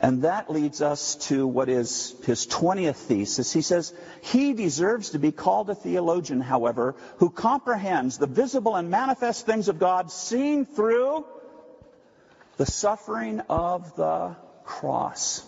And 0.00 0.22
that 0.22 0.50
leads 0.50 0.82
us 0.82 1.14
to 1.28 1.46
what 1.46 1.68
is 1.68 2.14
his 2.24 2.46
20th 2.46 2.96
thesis. 2.96 3.52
He 3.52 3.62
says, 3.62 3.94
He 4.20 4.52
deserves 4.52 5.10
to 5.10 5.18
be 5.18 5.32
called 5.32 5.70
a 5.70 5.74
theologian, 5.74 6.40
however, 6.40 6.94
who 7.18 7.30
comprehends 7.30 8.18
the 8.18 8.26
visible 8.26 8.76
and 8.76 8.90
manifest 8.90 9.46
things 9.46 9.68
of 9.68 9.78
God 9.78 10.10
seen 10.10 10.66
through 10.66 11.24
the 12.58 12.66
suffering 12.66 13.40
of 13.48 13.96
the 13.96 14.36
cross. 14.64 15.42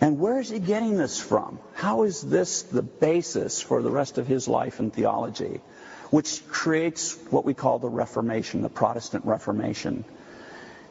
And 0.00 0.18
where 0.18 0.38
is 0.38 0.50
he 0.50 0.58
getting 0.58 0.96
this 0.96 1.18
from? 1.18 1.58
How 1.74 2.02
is 2.02 2.20
this 2.20 2.62
the 2.62 2.82
basis 2.82 3.60
for 3.60 3.80
the 3.80 3.90
rest 3.90 4.18
of 4.18 4.26
his 4.26 4.46
life 4.46 4.78
in 4.78 4.90
theology, 4.90 5.60
which 6.10 6.46
creates 6.46 7.16
what 7.30 7.44
we 7.44 7.54
call 7.54 7.78
the 7.78 7.88
Reformation, 7.88 8.62
the 8.62 8.68
Protestant 8.68 9.24
Reformation? 9.24 10.04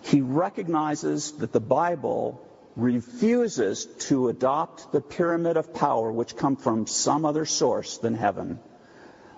He 0.04 0.22
recognizes 0.22 1.32
that 1.34 1.52
the 1.52 1.60
Bible 1.60 2.42
refuses 2.76 3.86
to 4.08 4.30
adopt 4.30 4.92
the 4.92 5.02
pyramid 5.02 5.58
of 5.58 5.74
power 5.74 6.12
which 6.12 6.36
come 6.36 6.56
from 6.56 6.88
some 6.88 7.26
other 7.26 7.46
source 7.46 7.98
than 7.98 8.16
heaven. 8.16 8.60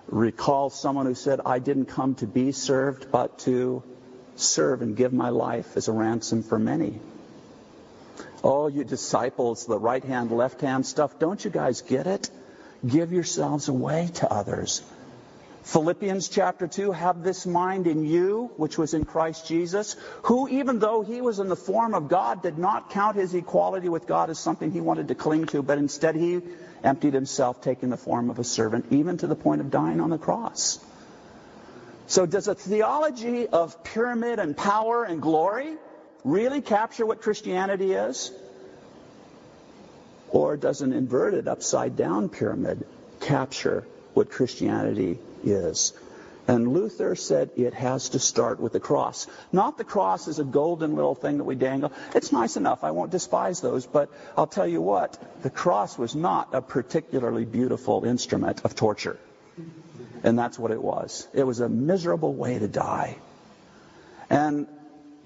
Recall 0.08 0.70
someone 0.70 1.06
who 1.06 1.14
said, 1.14 1.40
I 1.44 1.58
didn't 1.58 1.86
come 1.86 2.14
to 2.16 2.26
be 2.26 2.52
served, 2.52 3.10
but 3.10 3.38
to 3.40 3.82
serve 4.36 4.82
and 4.82 4.96
give 4.96 5.12
my 5.12 5.30
life 5.30 5.76
as 5.76 5.88
a 5.88 5.92
ransom 5.92 6.42
for 6.42 6.58
many. 6.58 7.00
Oh, 8.42 8.68
you 8.68 8.84
disciples, 8.84 9.66
the 9.66 9.78
right 9.78 10.04
hand, 10.04 10.30
left 10.30 10.60
hand 10.60 10.86
stuff, 10.86 11.18
don't 11.18 11.44
you 11.44 11.50
guys 11.50 11.82
get 11.82 12.06
it? 12.06 12.30
Give 12.86 13.12
yourselves 13.12 13.68
away 13.68 14.10
to 14.14 14.32
others. 14.32 14.82
Philippians 15.66 16.28
chapter 16.28 16.68
2, 16.68 16.92
have 16.92 17.24
this 17.24 17.44
mind 17.44 17.88
in 17.88 18.04
you, 18.04 18.52
which 18.56 18.78
was 18.78 18.94
in 18.94 19.04
Christ 19.04 19.48
Jesus, 19.48 19.96
who, 20.22 20.46
even 20.46 20.78
though 20.78 21.02
he 21.02 21.20
was 21.20 21.40
in 21.40 21.48
the 21.48 21.56
form 21.56 21.92
of 21.92 22.08
God, 22.08 22.40
did 22.40 22.56
not 22.56 22.90
count 22.90 23.16
his 23.16 23.34
equality 23.34 23.88
with 23.88 24.06
God 24.06 24.30
as 24.30 24.38
something 24.38 24.70
he 24.70 24.80
wanted 24.80 25.08
to 25.08 25.16
cling 25.16 25.46
to, 25.46 25.64
but 25.64 25.76
instead 25.78 26.14
he 26.14 26.40
emptied 26.84 27.14
himself, 27.14 27.62
taking 27.62 27.90
the 27.90 27.96
form 27.96 28.30
of 28.30 28.38
a 28.38 28.44
servant, 28.44 28.86
even 28.90 29.18
to 29.18 29.26
the 29.26 29.34
point 29.34 29.60
of 29.60 29.72
dying 29.72 30.00
on 30.00 30.08
the 30.08 30.18
cross. 30.18 30.78
So 32.06 32.26
does 32.26 32.46
a 32.46 32.54
theology 32.54 33.48
of 33.48 33.82
pyramid 33.82 34.38
and 34.38 34.56
power 34.56 35.02
and 35.02 35.20
glory 35.20 35.74
really 36.22 36.60
capture 36.60 37.04
what 37.04 37.22
Christianity 37.22 37.92
is? 37.92 38.30
Or 40.30 40.56
does 40.56 40.80
an 40.80 40.92
inverted, 40.92 41.48
upside 41.48 41.96
down 41.96 42.28
pyramid 42.28 42.86
capture 43.18 43.84
what 44.14 44.30
Christianity 44.30 45.18
is. 45.44 45.92
And 46.48 46.72
Luther 46.72 47.16
said 47.16 47.50
it 47.56 47.74
has 47.74 48.10
to 48.10 48.20
start 48.20 48.60
with 48.60 48.72
the 48.72 48.80
cross. 48.80 49.26
Not 49.50 49.78
the 49.78 49.84
cross 49.84 50.28
as 50.28 50.38
a 50.38 50.44
golden 50.44 50.94
little 50.94 51.16
thing 51.16 51.38
that 51.38 51.44
we 51.44 51.56
dangle. 51.56 51.92
It's 52.14 52.30
nice 52.30 52.56
enough. 52.56 52.84
I 52.84 52.92
won't 52.92 53.10
despise 53.10 53.60
those. 53.60 53.84
But 53.86 54.10
I'll 54.36 54.46
tell 54.46 54.66
you 54.66 54.80
what, 54.80 55.18
the 55.42 55.50
cross 55.50 55.98
was 55.98 56.14
not 56.14 56.54
a 56.54 56.62
particularly 56.62 57.44
beautiful 57.44 58.04
instrument 58.04 58.64
of 58.64 58.76
torture. 58.76 59.18
And 60.22 60.38
that's 60.38 60.58
what 60.58 60.70
it 60.70 60.80
was. 60.80 61.26
It 61.34 61.42
was 61.42 61.60
a 61.60 61.68
miserable 61.68 62.32
way 62.32 62.58
to 62.58 62.68
die. 62.68 63.18
And 64.30 64.68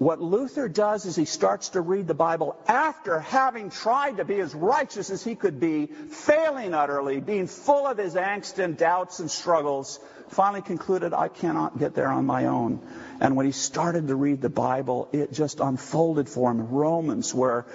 what 0.01 0.19
Luther 0.19 0.67
does 0.67 1.05
is 1.05 1.15
he 1.15 1.25
starts 1.25 1.69
to 1.69 1.81
read 1.81 2.07
the 2.07 2.15
Bible 2.15 2.57
after 2.67 3.19
having 3.19 3.69
tried 3.69 4.17
to 4.17 4.25
be 4.25 4.39
as 4.39 4.55
righteous 4.55 5.11
as 5.11 5.23
he 5.23 5.35
could 5.35 5.59
be, 5.59 5.85
failing 5.85 6.73
utterly, 6.73 7.19
being 7.19 7.45
full 7.45 7.85
of 7.85 7.99
his 7.99 8.15
angst 8.15 8.57
and 8.57 8.75
doubts 8.75 9.19
and 9.19 9.29
struggles, 9.29 9.99
finally 10.29 10.63
concluded, 10.63 11.13
I 11.13 11.27
cannot 11.27 11.77
get 11.77 11.93
there 11.93 12.07
on 12.07 12.25
my 12.25 12.45
own. 12.45 12.81
And 13.19 13.35
when 13.35 13.45
he 13.45 13.51
started 13.51 14.07
to 14.07 14.15
read 14.15 14.41
the 14.41 14.49
Bible, 14.49 15.07
it 15.11 15.33
just 15.33 15.59
unfolded 15.59 16.27
for 16.27 16.49
him. 16.49 16.69
Romans, 16.69 17.31
where 17.31 17.67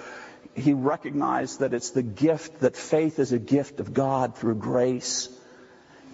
he 0.53 0.73
recognized 0.73 1.61
that 1.61 1.73
it's 1.73 1.91
the 1.91 2.03
gift, 2.03 2.59
that 2.59 2.75
faith 2.75 3.19
is 3.19 3.31
a 3.31 3.39
gift 3.39 3.79
of 3.79 3.93
God 3.93 4.35
through 4.35 4.55
grace. 4.55 5.29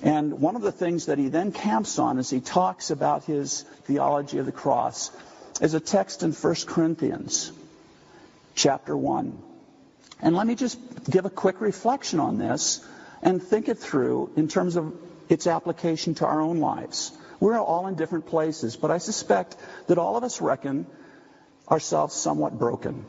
And 0.03 0.39
one 0.39 0.55
of 0.55 0.61
the 0.61 0.71
things 0.71 1.07
that 1.07 1.17
he 1.17 1.29
then 1.29 1.51
camps 1.51 1.97
on 1.97 2.19
as 2.19 2.29
he 2.29 2.39
talks 2.39 2.91
about 2.91 3.23
his 3.23 3.63
theology 3.85 4.37
of 4.37 4.45
the 4.45 4.51
cross 4.51 5.09
is 5.61 5.73
a 5.73 5.79
text 5.79 6.23
in 6.23 6.31
1 6.31 6.55
Corinthians 6.67 7.51
chapter 8.55 8.95
1. 8.95 9.37
And 10.21 10.35
let 10.35 10.47
me 10.47 10.55
just 10.55 10.79
give 11.09 11.25
a 11.25 11.29
quick 11.29 11.61
reflection 11.61 12.19
on 12.19 12.37
this 12.37 12.85
and 13.21 13.41
think 13.41 13.67
it 13.69 13.77
through 13.77 14.31
in 14.35 14.47
terms 14.47 14.75
of 14.75 14.93
its 15.29 15.47
application 15.47 16.15
to 16.15 16.25
our 16.25 16.41
own 16.41 16.59
lives. 16.59 17.11
We're 17.39 17.59
all 17.59 17.87
in 17.87 17.95
different 17.95 18.27
places, 18.27 18.75
but 18.75 18.91
I 18.91 18.99
suspect 18.99 19.57
that 19.87 19.97
all 19.97 20.15
of 20.15 20.23
us 20.23 20.41
reckon 20.41 20.85
ourselves 21.69 22.15
somewhat 22.15 22.57
broken. 22.57 23.05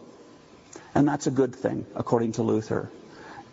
And 0.94 1.06
that's 1.06 1.26
a 1.26 1.30
good 1.30 1.54
thing, 1.54 1.86
according 1.94 2.32
to 2.32 2.42
Luther. 2.42 2.90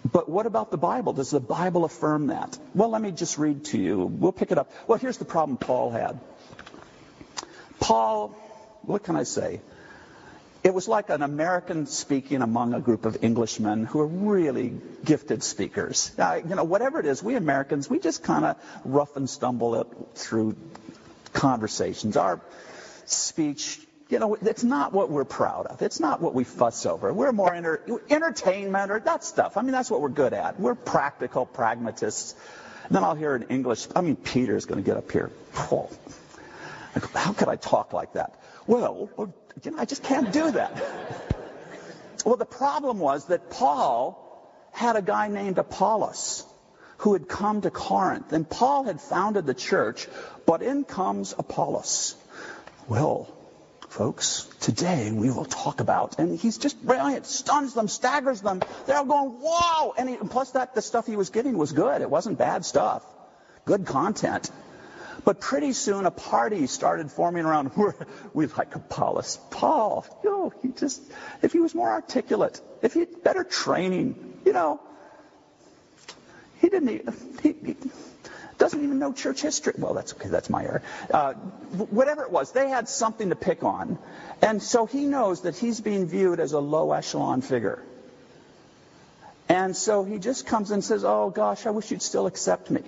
But 0.09 0.29
what 0.29 0.45
about 0.45 0.71
the 0.71 0.77
Bible? 0.77 1.13
Does 1.13 1.29
the 1.29 1.39
Bible 1.39 1.85
affirm 1.85 2.27
that? 2.27 2.57
Well, 2.73 2.89
let 2.89 3.01
me 3.01 3.11
just 3.11 3.37
read 3.37 3.65
to 3.65 3.79
you. 3.79 3.99
We'll 4.05 4.31
pick 4.31 4.51
it 4.51 4.57
up. 4.57 4.71
Well, 4.87 4.97
here's 4.97 5.17
the 5.17 5.25
problem 5.25 5.57
Paul 5.57 5.91
had. 5.91 6.19
Paul 7.79 8.35
what 8.83 9.03
can 9.03 9.15
I 9.15 9.23
say? 9.23 9.61
It 10.63 10.75
was 10.75 10.87
like 10.87 11.09
an 11.09 11.23
American 11.23 11.87
speaking 11.87 12.43
among 12.43 12.75
a 12.75 12.79
group 12.79 13.05
of 13.05 13.23
Englishmen 13.23 13.85
who 13.85 13.99
are 13.99 14.07
really 14.07 14.79
gifted 15.03 15.41
speakers. 15.41 16.11
Uh, 16.19 16.39
you 16.47 16.55
know, 16.55 16.63
whatever 16.63 16.99
it 16.99 17.07
is, 17.07 17.23
we 17.23 17.35
Americans, 17.35 17.89
we 17.89 17.97
just 17.97 18.23
kind 18.23 18.45
of 18.45 18.57
rough 18.85 19.15
and 19.15 19.27
stumble 19.27 19.81
it 19.81 19.87
through 20.13 20.55
conversations. 21.33 22.15
Our 22.15 22.41
speech, 23.05 23.79
you 24.09 24.19
know, 24.19 24.35
it's 24.35 24.63
not 24.63 24.93
what 24.93 25.09
we're 25.09 25.25
proud 25.25 25.65
of. 25.65 25.81
It's 25.81 25.99
not 25.99 26.21
what 26.21 26.35
we 26.35 26.43
fuss 26.43 26.85
over. 26.85 27.11
We're 27.11 27.31
more 27.31 27.51
enter- 27.51 27.81
entertainment 28.11 28.91
or 28.91 28.99
that 28.99 29.23
stuff. 29.23 29.57
I 29.57 29.63
mean, 29.63 29.71
that's 29.71 29.89
what 29.89 29.99
we're 30.01 30.09
good 30.09 30.33
at. 30.33 30.59
We're 30.59 30.75
practical 30.75 31.47
pragmatists. 31.47 32.35
And 32.85 32.95
then 32.95 33.03
I'll 33.03 33.15
hear 33.15 33.33
an 33.33 33.47
English, 33.49 33.87
I 33.95 34.01
mean, 34.01 34.15
Peter's 34.15 34.65
going 34.65 34.83
to 34.83 34.85
get 34.85 34.97
up 34.97 35.11
here. 35.11 35.31
Oh, 35.55 35.89
how 37.15 37.33
could 37.33 37.47
I 37.47 37.55
talk 37.55 37.93
like 37.93 38.13
that? 38.13 38.40
Well, 38.67 39.09
you 39.63 39.71
know, 39.71 39.77
I 39.77 39.85
just 39.85 40.03
can't 40.03 40.31
do 40.31 40.51
that. 40.51 40.81
well, 42.25 42.37
the 42.37 42.45
problem 42.45 42.99
was 42.99 43.25
that 43.27 43.49
Paul 43.49 44.17
had 44.71 44.95
a 44.95 45.01
guy 45.01 45.27
named 45.27 45.57
Apollos 45.57 46.45
who 47.01 47.13
had 47.13 47.27
come 47.27 47.61
to 47.61 47.71
Corinth. 47.71 48.31
And 48.31 48.47
Paul 48.47 48.83
had 48.83 49.01
founded 49.01 49.45
the 49.45 49.55
church, 49.55 50.07
but 50.45 50.61
in 50.61 50.83
comes 50.83 51.33
Apollos. 51.37 52.15
Well, 52.87 53.27
folks, 53.89 54.47
today 54.59 55.11
we 55.11 55.31
will 55.31 55.45
talk 55.45 55.79
about, 55.79 56.19
and 56.19 56.37
he's 56.37 56.59
just 56.59 56.81
brilliant, 56.85 57.25
stuns 57.25 57.73
them, 57.73 57.87
staggers 57.87 58.41
them. 58.41 58.61
They're 58.85 58.97
all 58.97 59.05
going, 59.05 59.31
whoa! 59.41 59.93
And, 59.97 60.09
he, 60.09 60.15
and 60.15 60.29
plus 60.29 60.51
that, 60.51 60.75
the 60.75 60.81
stuff 60.81 61.07
he 61.07 61.15
was 61.15 61.31
giving 61.31 61.57
was 61.57 61.71
good. 61.71 62.01
It 62.01 62.09
wasn't 62.09 62.37
bad 62.37 62.65
stuff. 62.65 63.03
Good 63.65 63.87
content. 63.87 64.51
But 65.23 65.39
pretty 65.39 65.73
soon 65.73 66.05
a 66.05 66.11
party 66.11 66.67
started 66.67 67.11
forming 67.11 67.45
around. 67.45 67.71
we 68.33 68.47
like 68.47 68.75
Apollos. 68.75 69.39
Paul, 69.51 70.05
you 70.23 70.29
know, 70.29 70.53
he 70.61 70.69
just, 70.69 71.01
if 71.41 71.53
he 71.53 71.59
was 71.59 71.75
more 71.75 71.89
articulate, 71.89 72.59
if 72.81 72.93
he 72.93 73.01
had 73.01 73.23
better 73.23 73.43
training, 73.43 74.39
you 74.45 74.53
know, 74.53 74.79
he 76.59 76.69
didn't, 76.69 77.13
he, 77.41 77.55
he, 77.65 77.75
doesn't 78.61 78.83
even 78.83 78.99
know 78.99 79.11
church 79.11 79.41
history. 79.41 79.73
Well, 79.75 79.95
that's 79.95 80.13
okay. 80.13 80.29
That's 80.29 80.49
my 80.49 80.63
error. 80.63 80.83
Uh, 81.11 81.33
whatever 81.33 82.21
it 82.21 82.31
was, 82.31 82.51
they 82.51 82.69
had 82.69 82.87
something 82.87 83.29
to 83.29 83.35
pick 83.35 83.63
on. 83.63 83.97
And 84.39 84.61
so 84.61 84.85
he 84.85 85.05
knows 85.05 85.41
that 85.41 85.55
he's 85.55 85.81
being 85.81 86.05
viewed 86.05 86.39
as 86.39 86.51
a 86.51 86.59
low 86.59 86.91
echelon 86.91 87.41
figure. 87.41 87.83
And 89.49 89.75
so 89.75 90.03
he 90.03 90.19
just 90.19 90.45
comes 90.45 90.69
and 90.69 90.83
says, 90.83 91.03
Oh, 91.03 91.31
gosh, 91.31 91.65
I 91.65 91.71
wish 91.71 91.89
you'd 91.89 92.03
still 92.03 92.27
accept 92.27 92.69
me. 92.69 92.83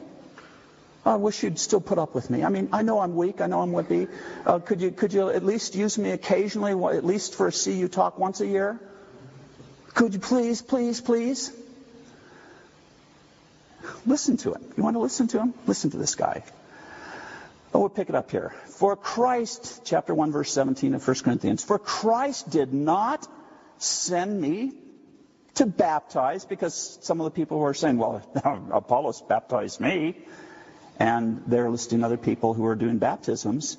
I 1.06 1.16
wish 1.16 1.44
you'd 1.44 1.60
still 1.60 1.82
put 1.82 1.98
up 1.98 2.16
with 2.16 2.30
me. 2.30 2.44
I 2.44 2.50
mean, 2.50 2.70
I 2.72 2.82
know 2.82 3.00
I'm 3.00 3.16
weak. 3.16 3.42
I 3.42 3.48
know 3.48 3.62
I'm 3.62 3.72
wimpy. 3.72 4.08
Uh, 4.46 4.60
could 4.60 4.80
you 4.82 4.92
could 4.92 5.12
you 5.12 5.30
at 5.30 5.44
least 5.44 5.76
use 5.76 5.98
me 5.98 6.12
occasionally, 6.12 6.72
at 6.96 7.06
least 7.06 7.36
for 7.36 7.48
a 7.48 7.52
CU 7.52 7.90
talk 7.90 8.18
once 8.18 8.40
a 8.40 8.48
year? 8.48 8.80
Could 9.94 10.14
you 10.14 10.20
please, 10.20 10.62
please, 10.62 11.02
please? 11.02 11.52
Listen 14.06 14.38
to 14.38 14.54
him. 14.54 14.74
You 14.78 14.84
want 14.84 14.96
to 14.96 15.00
listen 15.00 15.28
to 15.30 15.40
him? 15.40 15.54
Listen 15.68 15.92
to 15.92 15.98
this 15.98 16.16
guy. 16.16 16.44
Oh, 17.74 17.80
we'll 17.80 17.90
pick 17.90 18.10
it 18.10 18.16
up 18.16 18.32
here. 18.32 18.54
For 18.68 18.96
Christ, 18.96 19.82
chapter 19.84 20.14
1, 20.14 20.32
verse 20.32 20.52
17 20.52 20.94
of 20.94 21.08
1 21.08 21.16
Corinthians, 21.18 21.64
for 21.64 21.80
Christ 21.80 22.50
did 22.50 22.74
not 22.74 23.28
send 23.78 24.40
me 24.40 24.74
to 25.56 25.66
baptize, 25.66 26.46
because 26.46 26.98
some 27.02 27.20
of 27.20 27.26
the 27.26 27.32
people 27.32 27.60
were 27.60 27.74
saying, 27.74 27.98
well, 27.98 28.22
Apollos 28.72 29.22
baptized 29.22 29.80
me, 29.80 30.18
and 31.00 31.44
they're 31.48 31.70
listing 31.70 32.04
other 32.04 32.18
people 32.18 32.54
who 32.54 32.66
are 32.66 32.76
doing 32.76 32.98
baptisms. 32.98 33.78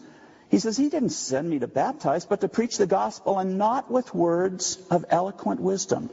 He 0.51 0.59
says, 0.59 0.77
He 0.77 0.89
didn't 0.89 1.11
send 1.11 1.49
me 1.49 1.59
to 1.61 1.69
baptize, 1.69 2.27
but 2.27 2.41
to 2.41 2.49
preach 2.49 2.77
the 2.77 2.87
gospel, 2.87 3.39
and 3.39 3.59
not 3.59 3.91
with 3.91 4.15
words 4.15 4.79
of 4.91 5.05
eloquent 5.09 5.61
wisdom. 5.61 6.11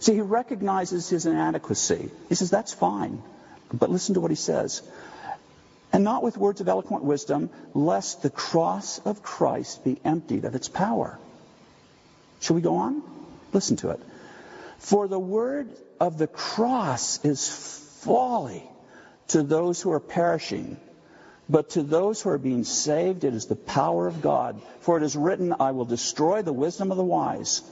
See, 0.00 0.14
he 0.14 0.20
recognizes 0.20 1.08
his 1.08 1.26
inadequacy. 1.26 2.10
He 2.28 2.34
says, 2.34 2.50
That's 2.50 2.72
fine. 2.72 3.22
But 3.72 3.90
listen 3.90 4.14
to 4.14 4.20
what 4.20 4.30
he 4.30 4.36
says. 4.36 4.82
And 5.92 6.04
not 6.04 6.22
with 6.22 6.36
words 6.36 6.60
of 6.60 6.68
eloquent 6.68 7.04
wisdom, 7.04 7.50
lest 7.74 8.22
the 8.22 8.30
cross 8.30 8.98
of 9.00 9.22
Christ 9.22 9.84
be 9.84 9.98
emptied 10.04 10.44
of 10.44 10.54
its 10.54 10.68
power. 10.68 11.18
Shall 12.40 12.56
we 12.56 12.62
go 12.62 12.76
on? 12.76 13.02
Listen 13.52 13.76
to 13.78 13.90
it. 13.90 14.00
For 14.78 15.08
the 15.08 15.18
word 15.18 15.70
of 15.98 16.18
the 16.18 16.26
cross 16.26 17.24
is 17.24 17.48
folly 18.02 18.68
to 19.28 19.42
those 19.42 19.80
who 19.80 19.92
are 19.92 20.00
perishing. 20.00 20.78
But 21.48 21.70
to 21.70 21.82
those 21.82 22.20
who 22.20 22.30
are 22.30 22.38
being 22.38 22.64
saved, 22.64 23.24
it 23.24 23.34
is 23.34 23.46
the 23.46 23.56
power 23.56 24.06
of 24.06 24.20
God. 24.20 24.60
For 24.80 24.98
it 24.98 25.02
is 25.02 25.16
written, 25.16 25.54
I 25.58 25.72
will 25.72 25.86
destroy 25.86 26.42
the 26.42 26.52
wisdom 26.52 26.90
of 26.90 26.98
the 26.98 27.04
wise, 27.04 27.62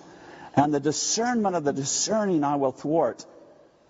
and 0.55 0.73
the 0.73 0.81
discernment 0.81 1.57
of 1.57 1.65
the 1.65 1.73
discerning 1.73 2.43
I 2.43 2.57
will 2.57 2.73
thwart. 2.73 3.27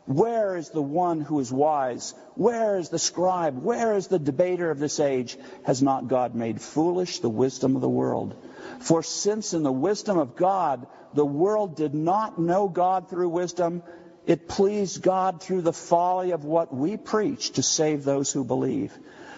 Where 0.06 0.56
is 0.56 0.70
the 0.70 0.82
one 0.82 1.20
who 1.20 1.40
is 1.40 1.52
wise? 1.52 2.14
Where 2.34 2.78
is 2.78 2.90
the 2.90 2.98
scribe? 2.98 3.60
Where 3.62 3.96
is 3.96 4.06
the 4.06 4.20
debater 4.20 4.70
of 4.70 4.78
this 4.78 5.00
age? 5.00 5.36
Has 5.64 5.82
not 5.82 6.06
God 6.06 6.34
made 6.34 6.60
foolish 6.60 7.18
the 7.18 7.28
wisdom 7.28 7.74
of 7.74 7.82
the 7.82 7.88
world? 7.88 8.36
For 8.80 9.02
since 9.02 9.52
in 9.52 9.64
the 9.64 9.72
wisdom 9.72 10.18
of 10.18 10.36
God, 10.36 10.86
the 11.14 11.24
world 11.24 11.76
did 11.76 11.94
not 11.94 12.38
know 12.38 12.68
God 12.68 13.08
through 13.08 13.30
wisdom, 13.30 13.82
it 14.26 14.48
pleased 14.48 15.02
God 15.02 15.40
through 15.40 15.62
the 15.62 15.72
folly 15.72 16.32
of 16.32 16.44
what 16.44 16.74
we 16.74 16.96
preach 16.96 17.52
to 17.52 17.62
save 17.62 18.04
those 18.04 18.32
who 18.32 18.44
believe. 18.44 18.92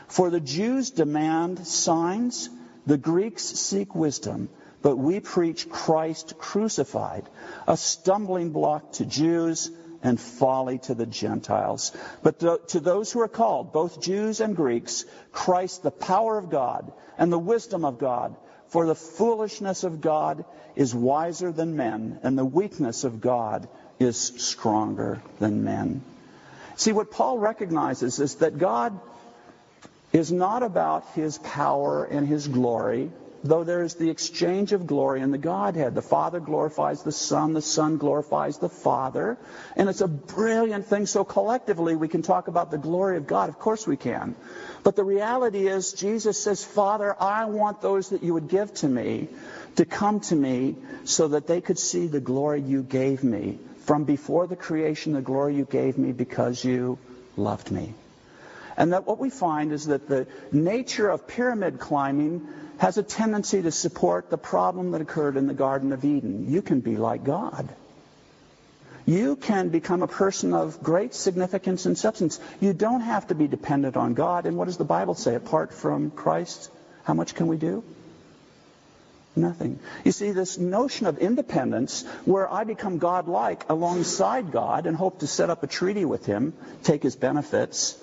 For 0.08 0.30
the 0.30 0.40
Jews 0.40 0.90
demand 0.90 1.66
signs, 1.66 2.48
the 2.86 2.96
Greeks 2.96 3.42
seek 3.42 3.94
wisdom, 3.94 4.48
but 4.80 4.96
we 4.96 5.20
preach 5.20 5.68
Christ 5.68 6.38
crucified, 6.38 7.28
a 7.66 7.76
stumbling 7.76 8.50
block 8.50 8.92
to 8.92 9.04
Jews 9.04 9.70
and 10.02 10.18
folly 10.18 10.78
to 10.78 10.94
the 10.94 11.06
Gentiles. 11.06 11.92
But 12.22 12.68
to 12.68 12.80
those 12.80 13.12
who 13.12 13.20
are 13.20 13.28
called, 13.28 13.72
both 13.72 14.00
Jews 14.00 14.40
and 14.40 14.56
Greeks, 14.56 15.04
Christ, 15.32 15.82
the 15.82 15.90
power 15.90 16.38
of 16.38 16.48
God 16.48 16.92
and 17.18 17.30
the 17.30 17.38
wisdom 17.38 17.84
of 17.84 17.98
God. 17.98 18.36
For 18.68 18.86
the 18.86 18.94
foolishness 18.94 19.82
of 19.82 20.00
God 20.00 20.44
is 20.76 20.94
wiser 20.94 21.50
than 21.52 21.76
men, 21.76 22.20
and 22.22 22.36
the 22.36 22.44
weakness 22.44 23.04
of 23.04 23.20
God 23.20 23.66
is 23.98 24.16
stronger 24.16 25.22
than 25.38 25.64
men. 25.64 26.02
See, 26.76 26.92
what 26.92 27.10
Paul 27.10 27.38
recognizes 27.38 28.20
is 28.20 28.36
that 28.36 28.58
God 28.58 28.98
is 30.12 30.32
not 30.32 30.62
about 30.62 31.06
his 31.14 31.38
power 31.38 32.04
and 32.04 32.26
his 32.26 32.48
glory, 32.48 33.10
though 33.44 33.64
there 33.64 33.82
is 33.82 33.94
the 33.94 34.10
exchange 34.10 34.72
of 34.72 34.86
glory 34.86 35.20
in 35.20 35.30
the 35.30 35.38
Godhead. 35.38 35.94
The 35.94 36.02
Father 36.02 36.40
glorifies 36.40 37.02
the 37.02 37.12
Son, 37.12 37.52
the 37.52 37.62
Son 37.62 37.98
glorifies 37.98 38.58
the 38.58 38.68
Father, 38.68 39.36
and 39.76 39.88
it's 39.88 40.00
a 40.00 40.08
brilliant 40.08 40.86
thing. 40.86 41.06
So 41.06 41.24
collectively, 41.24 41.96
we 41.96 42.08
can 42.08 42.22
talk 42.22 42.48
about 42.48 42.70
the 42.70 42.78
glory 42.78 43.16
of 43.16 43.26
God. 43.26 43.48
Of 43.48 43.58
course 43.58 43.86
we 43.86 43.96
can. 43.96 44.34
But 44.82 44.96
the 44.96 45.04
reality 45.04 45.66
is, 45.66 45.92
Jesus 45.92 46.42
says, 46.42 46.64
Father, 46.64 47.14
I 47.20 47.46
want 47.46 47.80
those 47.80 48.10
that 48.10 48.22
you 48.22 48.34
would 48.34 48.48
give 48.48 48.72
to 48.74 48.88
me 48.88 49.28
to 49.76 49.84
come 49.84 50.20
to 50.20 50.34
me 50.34 50.76
so 51.04 51.28
that 51.28 51.46
they 51.46 51.60
could 51.60 51.78
see 51.78 52.06
the 52.06 52.20
glory 52.20 52.60
you 52.60 52.82
gave 52.82 53.22
me. 53.22 53.58
From 53.88 54.04
before 54.04 54.46
the 54.46 54.54
creation, 54.54 55.14
the 55.14 55.22
glory 55.22 55.54
you 55.56 55.64
gave 55.64 55.96
me 55.96 56.12
because 56.12 56.62
you 56.62 56.98
loved 57.38 57.70
me. 57.70 57.94
And 58.76 58.92
that 58.92 59.06
what 59.06 59.18
we 59.18 59.30
find 59.30 59.72
is 59.72 59.86
that 59.86 60.06
the 60.06 60.26
nature 60.52 61.08
of 61.08 61.26
pyramid 61.26 61.78
climbing 61.78 62.46
has 62.76 62.98
a 62.98 63.02
tendency 63.02 63.62
to 63.62 63.70
support 63.70 64.28
the 64.28 64.36
problem 64.36 64.90
that 64.90 65.00
occurred 65.00 65.38
in 65.38 65.46
the 65.46 65.54
Garden 65.54 65.94
of 65.94 66.04
Eden. 66.04 66.52
You 66.52 66.60
can 66.60 66.80
be 66.80 66.98
like 66.98 67.24
God. 67.24 67.66
You 69.06 69.36
can 69.36 69.70
become 69.70 70.02
a 70.02 70.06
person 70.06 70.52
of 70.52 70.82
great 70.82 71.14
significance 71.14 71.86
and 71.86 71.96
substance. 71.96 72.38
You 72.60 72.74
don't 72.74 73.00
have 73.00 73.28
to 73.28 73.34
be 73.34 73.48
dependent 73.48 73.96
on 73.96 74.12
God. 74.12 74.44
And 74.44 74.58
what 74.58 74.66
does 74.66 74.76
the 74.76 74.84
Bible 74.84 75.14
say? 75.14 75.34
Apart 75.34 75.72
from 75.72 76.10
Christ, 76.10 76.70
how 77.04 77.14
much 77.14 77.34
can 77.34 77.46
we 77.46 77.56
do? 77.56 77.82
Nothing. 79.38 79.78
You 80.04 80.12
see, 80.12 80.32
this 80.32 80.58
notion 80.58 81.06
of 81.06 81.18
independence, 81.18 82.04
where 82.24 82.52
I 82.52 82.64
become 82.64 82.98
God-like 82.98 83.70
alongside 83.70 84.50
God 84.52 84.86
and 84.86 84.96
hope 84.96 85.20
to 85.20 85.26
set 85.26 85.48
up 85.48 85.62
a 85.62 85.66
treaty 85.68 86.04
with 86.04 86.26
Him, 86.26 86.52
take 86.82 87.02
His 87.02 87.16
benefits, 87.16 87.96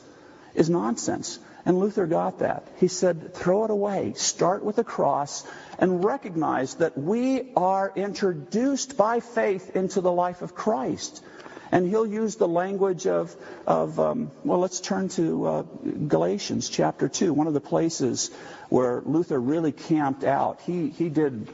is 0.53 0.69
nonsense. 0.69 1.37
And 1.65 1.79
Luther 1.79 2.05
got 2.05 2.39
that. 2.39 2.67
He 2.77 2.87
said, 2.87 3.33
throw 3.33 3.65
it 3.65 3.71
away. 3.71 4.13
Start 4.15 4.63
with 4.63 4.75
the 4.75 4.83
cross 4.83 5.45
and 5.79 6.03
recognize 6.05 6.75
that 6.75 6.97
we 6.97 7.51
are 7.55 7.91
introduced 7.95 8.95
by 8.97 9.19
faith 9.19 9.75
into 9.75 9.99
the 9.99 10.11
life 10.11 10.41
of 10.41 10.55
Christ. 10.55 11.23
And 11.71 11.87
he'll 11.87 12.05
use 12.05 12.35
the 12.35 12.47
language 12.47 13.07
of, 13.07 13.35
of 13.65 13.99
um, 13.99 14.31
well, 14.43 14.59
let's 14.59 14.79
turn 14.79 15.09
to 15.09 15.47
uh, 15.47 15.61
Galatians 16.07 16.69
chapter 16.69 17.09
2, 17.09 17.33
one 17.33 17.47
of 17.47 17.53
the 17.53 17.61
places 17.61 18.31
where 18.69 19.01
Luther 19.05 19.39
really 19.39 19.71
camped 19.71 20.23
out. 20.23 20.61
He, 20.61 20.89
he 20.89 21.09
did 21.09 21.47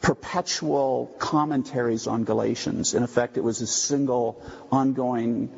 perpetual 0.00 1.12
commentaries 1.18 2.06
on 2.06 2.24
Galatians. 2.24 2.94
In 2.94 3.02
effect, 3.02 3.36
it 3.36 3.42
was 3.42 3.60
a 3.60 3.66
single 3.66 4.42
ongoing 4.70 5.50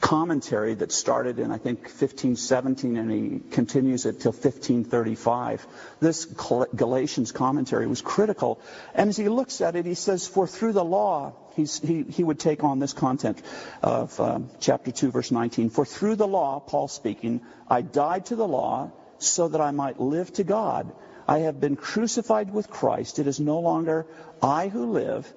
commentary 0.00 0.74
that 0.74 0.92
started 0.92 1.38
in, 1.38 1.50
I 1.50 1.58
think, 1.58 1.80
1517 1.80 2.96
and 2.96 3.10
he 3.10 3.40
continues 3.50 4.06
it 4.06 4.20
till 4.20 4.32
1535. 4.32 5.66
This 6.00 6.24
Galatians 6.26 7.32
commentary 7.32 7.86
was 7.86 8.00
critical. 8.00 8.60
And 8.94 9.08
as 9.08 9.16
he 9.16 9.28
looks 9.28 9.60
at 9.60 9.76
it, 9.76 9.86
he 9.86 9.94
says, 9.94 10.26
For 10.26 10.46
through 10.46 10.72
the 10.72 10.84
law, 10.84 11.34
he, 11.54 12.02
he 12.02 12.24
would 12.24 12.38
take 12.38 12.64
on 12.64 12.78
this 12.78 12.92
content 12.92 13.42
of 13.82 14.18
um, 14.20 14.50
chapter 14.60 14.90
2, 14.90 15.10
verse 15.10 15.30
19. 15.30 15.70
For 15.70 15.84
through 15.84 16.16
the 16.16 16.28
law, 16.28 16.60
Paul 16.60 16.88
speaking, 16.88 17.40
I 17.68 17.82
died 17.82 18.26
to 18.26 18.36
the 18.36 18.48
law 18.48 18.92
so 19.18 19.48
that 19.48 19.60
I 19.60 19.70
might 19.70 20.00
live 20.00 20.32
to 20.34 20.44
God. 20.44 20.92
I 21.28 21.40
have 21.40 21.60
been 21.60 21.76
crucified 21.76 22.52
with 22.52 22.70
Christ. 22.70 23.18
It 23.18 23.26
is 23.26 23.38
no 23.38 23.60
longer 23.60 24.06
I 24.42 24.68
who 24.68 24.92
live, 24.92 25.32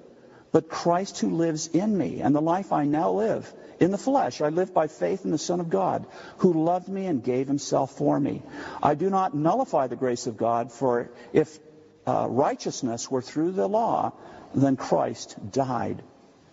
but 0.50 0.68
Christ 0.68 1.20
who 1.20 1.30
lives 1.30 1.68
in 1.68 1.96
me. 1.96 2.20
And 2.20 2.34
the 2.34 2.40
life 2.40 2.72
I 2.72 2.84
now 2.84 3.12
live, 3.12 3.52
in 3.80 3.90
the 3.90 3.98
flesh, 3.98 4.40
I 4.40 4.48
live 4.48 4.72
by 4.72 4.86
faith 4.86 5.24
in 5.24 5.30
the 5.30 5.38
Son 5.38 5.60
of 5.60 5.70
God, 5.70 6.06
who 6.38 6.64
loved 6.64 6.88
me 6.88 7.06
and 7.06 7.22
gave 7.22 7.46
himself 7.48 7.96
for 7.96 8.18
me. 8.18 8.42
I 8.82 8.94
do 8.94 9.10
not 9.10 9.34
nullify 9.34 9.86
the 9.86 9.96
grace 9.96 10.26
of 10.26 10.36
God, 10.36 10.72
for 10.72 11.10
if 11.32 11.58
uh, 12.06 12.26
righteousness 12.28 13.10
were 13.10 13.22
through 13.22 13.52
the 13.52 13.68
law, 13.68 14.12
then 14.54 14.76
Christ 14.76 15.36
died 15.50 16.02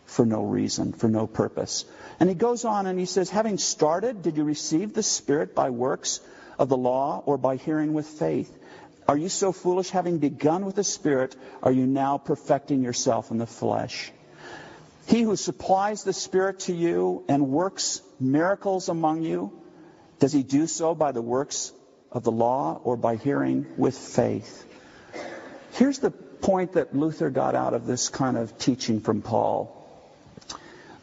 for 0.05 0.25
no 0.25 0.43
reason, 0.43 0.91
for 0.93 1.07
no 1.07 1.27
purpose. 1.27 1.85
And 2.19 2.27
he 2.27 2.35
goes 2.35 2.65
on 2.65 2.85
and 2.85 2.99
he 2.99 3.05
says, 3.05 3.29
having 3.29 3.57
started, 3.57 4.21
did 4.21 4.37
you 4.37 4.43
receive 4.43 4.93
the 4.93 5.03
Spirit 5.03 5.55
by 5.55 5.69
works 5.69 6.19
of 6.59 6.69
the 6.69 6.77
law 6.77 7.23
or 7.25 7.37
by 7.37 7.55
hearing 7.55 7.93
with 7.93 8.07
faith? 8.07 8.57
Are 9.07 9.17
you 9.17 9.29
so 9.29 9.51
foolish, 9.51 9.89
having 9.89 10.19
begun 10.19 10.65
with 10.65 10.75
the 10.75 10.83
Spirit, 10.83 11.35
are 11.63 11.71
you 11.71 11.85
now 11.85 12.17
perfecting 12.17 12.83
yourself 12.83 13.31
in 13.31 13.37
the 13.37 13.47
flesh? 13.47 14.11
He 15.07 15.21
who 15.23 15.35
supplies 15.35 16.03
the 16.03 16.13
Spirit 16.13 16.59
to 16.61 16.73
you 16.73 17.23
and 17.27 17.49
works 17.49 18.01
miracles 18.19 18.89
among 18.89 19.23
you, 19.23 19.51
does 20.19 20.31
he 20.31 20.43
do 20.43 20.67
so 20.67 20.93
by 20.93 21.11
the 21.11 21.21
works 21.21 21.73
of 22.11 22.23
the 22.23 22.31
law 22.31 22.79
or 22.83 22.95
by 22.95 23.15
hearing 23.15 23.65
with 23.77 23.97
faith? 23.97 24.65
Here's 25.73 25.99
the 25.99 26.11
point 26.11 26.73
that 26.73 26.95
Luther 26.95 27.29
got 27.29 27.55
out 27.55 27.73
of 27.73 27.87
this 27.87 28.09
kind 28.09 28.37
of 28.37 28.57
teaching 28.57 29.01
from 29.01 29.21
Paul 29.21 29.77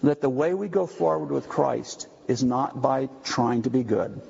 that 0.02 0.20
the 0.20 0.28
way 0.28 0.54
we 0.54 0.68
go 0.68 0.86
forward 0.86 1.30
with 1.30 1.48
Christ 1.48 2.06
is 2.28 2.44
not 2.44 2.80
by 2.80 3.08
trying 3.24 3.62
to 3.62 3.70
be 3.70 3.82
good, 3.82 4.20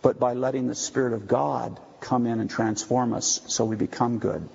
but 0.00 0.18
by 0.18 0.32
letting 0.32 0.66
the 0.66 0.74
Spirit 0.74 1.12
of 1.12 1.28
God 1.28 1.78
come 2.00 2.26
in 2.26 2.40
and 2.40 2.48
transform 2.48 3.12
us 3.12 3.40
so 3.48 3.64
we 3.64 3.76
become 3.76 4.18
good. 4.18 4.48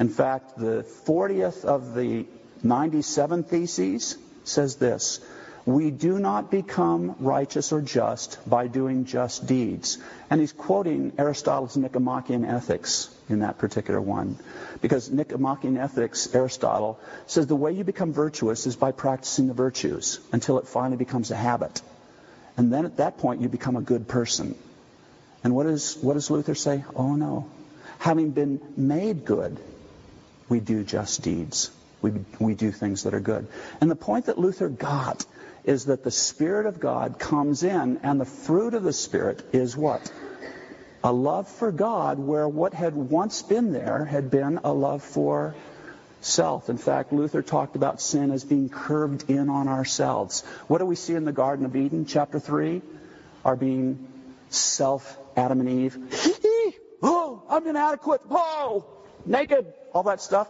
In 0.00 0.08
fact, 0.08 0.58
the 0.58 0.84
40th 1.06 1.64
of 1.64 1.94
the 1.94 2.26
97 2.62 3.44
Theses 3.44 4.16
says 4.44 4.76
this 4.76 5.20
We 5.64 5.90
do 5.90 6.18
not 6.18 6.50
become 6.50 7.16
righteous 7.20 7.72
or 7.72 7.80
just 7.80 8.38
by 8.48 8.66
doing 8.66 9.04
just 9.04 9.46
deeds. 9.46 9.98
And 10.30 10.40
he's 10.40 10.52
quoting 10.52 11.12
Aristotle's 11.18 11.76
Nicomachean 11.76 12.44
Ethics 12.44 13.14
in 13.28 13.40
that 13.40 13.58
particular 13.58 14.00
one. 14.00 14.38
Because 14.80 15.10
Nicomachean 15.10 15.76
Ethics, 15.76 16.34
Aristotle, 16.34 16.98
says 17.26 17.46
the 17.46 17.56
way 17.56 17.72
you 17.72 17.84
become 17.84 18.12
virtuous 18.12 18.66
is 18.66 18.76
by 18.76 18.92
practicing 18.92 19.46
the 19.46 19.54
virtues 19.54 20.20
until 20.32 20.58
it 20.58 20.66
finally 20.66 20.96
becomes 20.96 21.30
a 21.30 21.36
habit. 21.36 21.82
And 22.56 22.72
then 22.72 22.84
at 22.84 22.96
that 22.96 23.18
point, 23.18 23.40
you 23.40 23.48
become 23.48 23.76
a 23.76 23.82
good 23.82 24.08
person. 24.08 24.56
And 25.44 25.54
what, 25.54 25.66
is, 25.66 25.96
what 26.00 26.14
does 26.14 26.30
Luther 26.30 26.54
say? 26.54 26.84
Oh 26.96 27.14
no. 27.14 27.48
Having 27.98 28.30
been 28.30 28.60
made 28.76 29.24
good, 29.24 29.58
we 30.48 30.60
do 30.60 30.82
just 30.82 31.22
deeds. 31.22 31.70
We, 32.00 32.12
we 32.38 32.54
do 32.54 32.70
things 32.70 33.02
that 33.04 33.14
are 33.14 33.20
good. 33.20 33.48
And 33.80 33.90
the 33.90 33.96
point 33.96 34.26
that 34.26 34.38
Luther 34.38 34.68
got 34.68 35.24
is 35.64 35.86
that 35.86 36.04
the 36.04 36.10
Spirit 36.10 36.66
of 36.66 36.80
God 36.80 37.18
comes 37.18 37.62
in, 37.62 38.00
and 38.02 38.20
the 38.20 38.24
fruit 38.24 38.74
of 38.74 38.82
the 38.82 38.92
Spirit 38.92 39.42
is 39.52 39.76
what? 39.76 40.10
A 41.04 41.12
love 41.12 41.48
for 41.48 41.72
God, 41.72 42.18
where 42.18 42.48
what 42.48 42.74
had 42.74 42.94
once 42.94 43.42
been 43.42 43.72
there 43.72 44.04
had 44.04 44.30
been 44.30 44.60
a 44.64 44.72
love 44.72 45.02
for 45.02 45.54
self. 46.20 46.68
In 46.68 46.78
fact, 46.78 47.12
Luther 47.12 47.42
talked 47.42 47.76
about 47.76 48.00
sin 48.00 48.30
as 48.30 48.44
being 48.44 48.68
curved 48.68 49.30
in 49.30 49.48
on 49.48 49.68
ourselves. 49.68 50.42
What 50.66 50.78
do 50.78 50.86
we 50.86 50.96
see 50.96 51.14
in 51.14 51.24
the 51.24 51.32
Garden 51.32 51.66
of 51.66 51.76
Eden, 51.76 52.06
chapter 52.06 52.40
3? 52.40 52.82
Our 53.44 53.56
being 53.56 54.08
self, 54.50 55.18
Adam 55.36 55.60
and 55.60 55.68
Eve. 55.68 55.98
oh, 57.02 57.42
I'm 57.48 57.66
inadequate. 57.66 58.22
Oh, 58.30 58.84
naked. 59.24 59.72
All 59.92 60.04
that 60.04 60.20
stuff. 60.20 60.48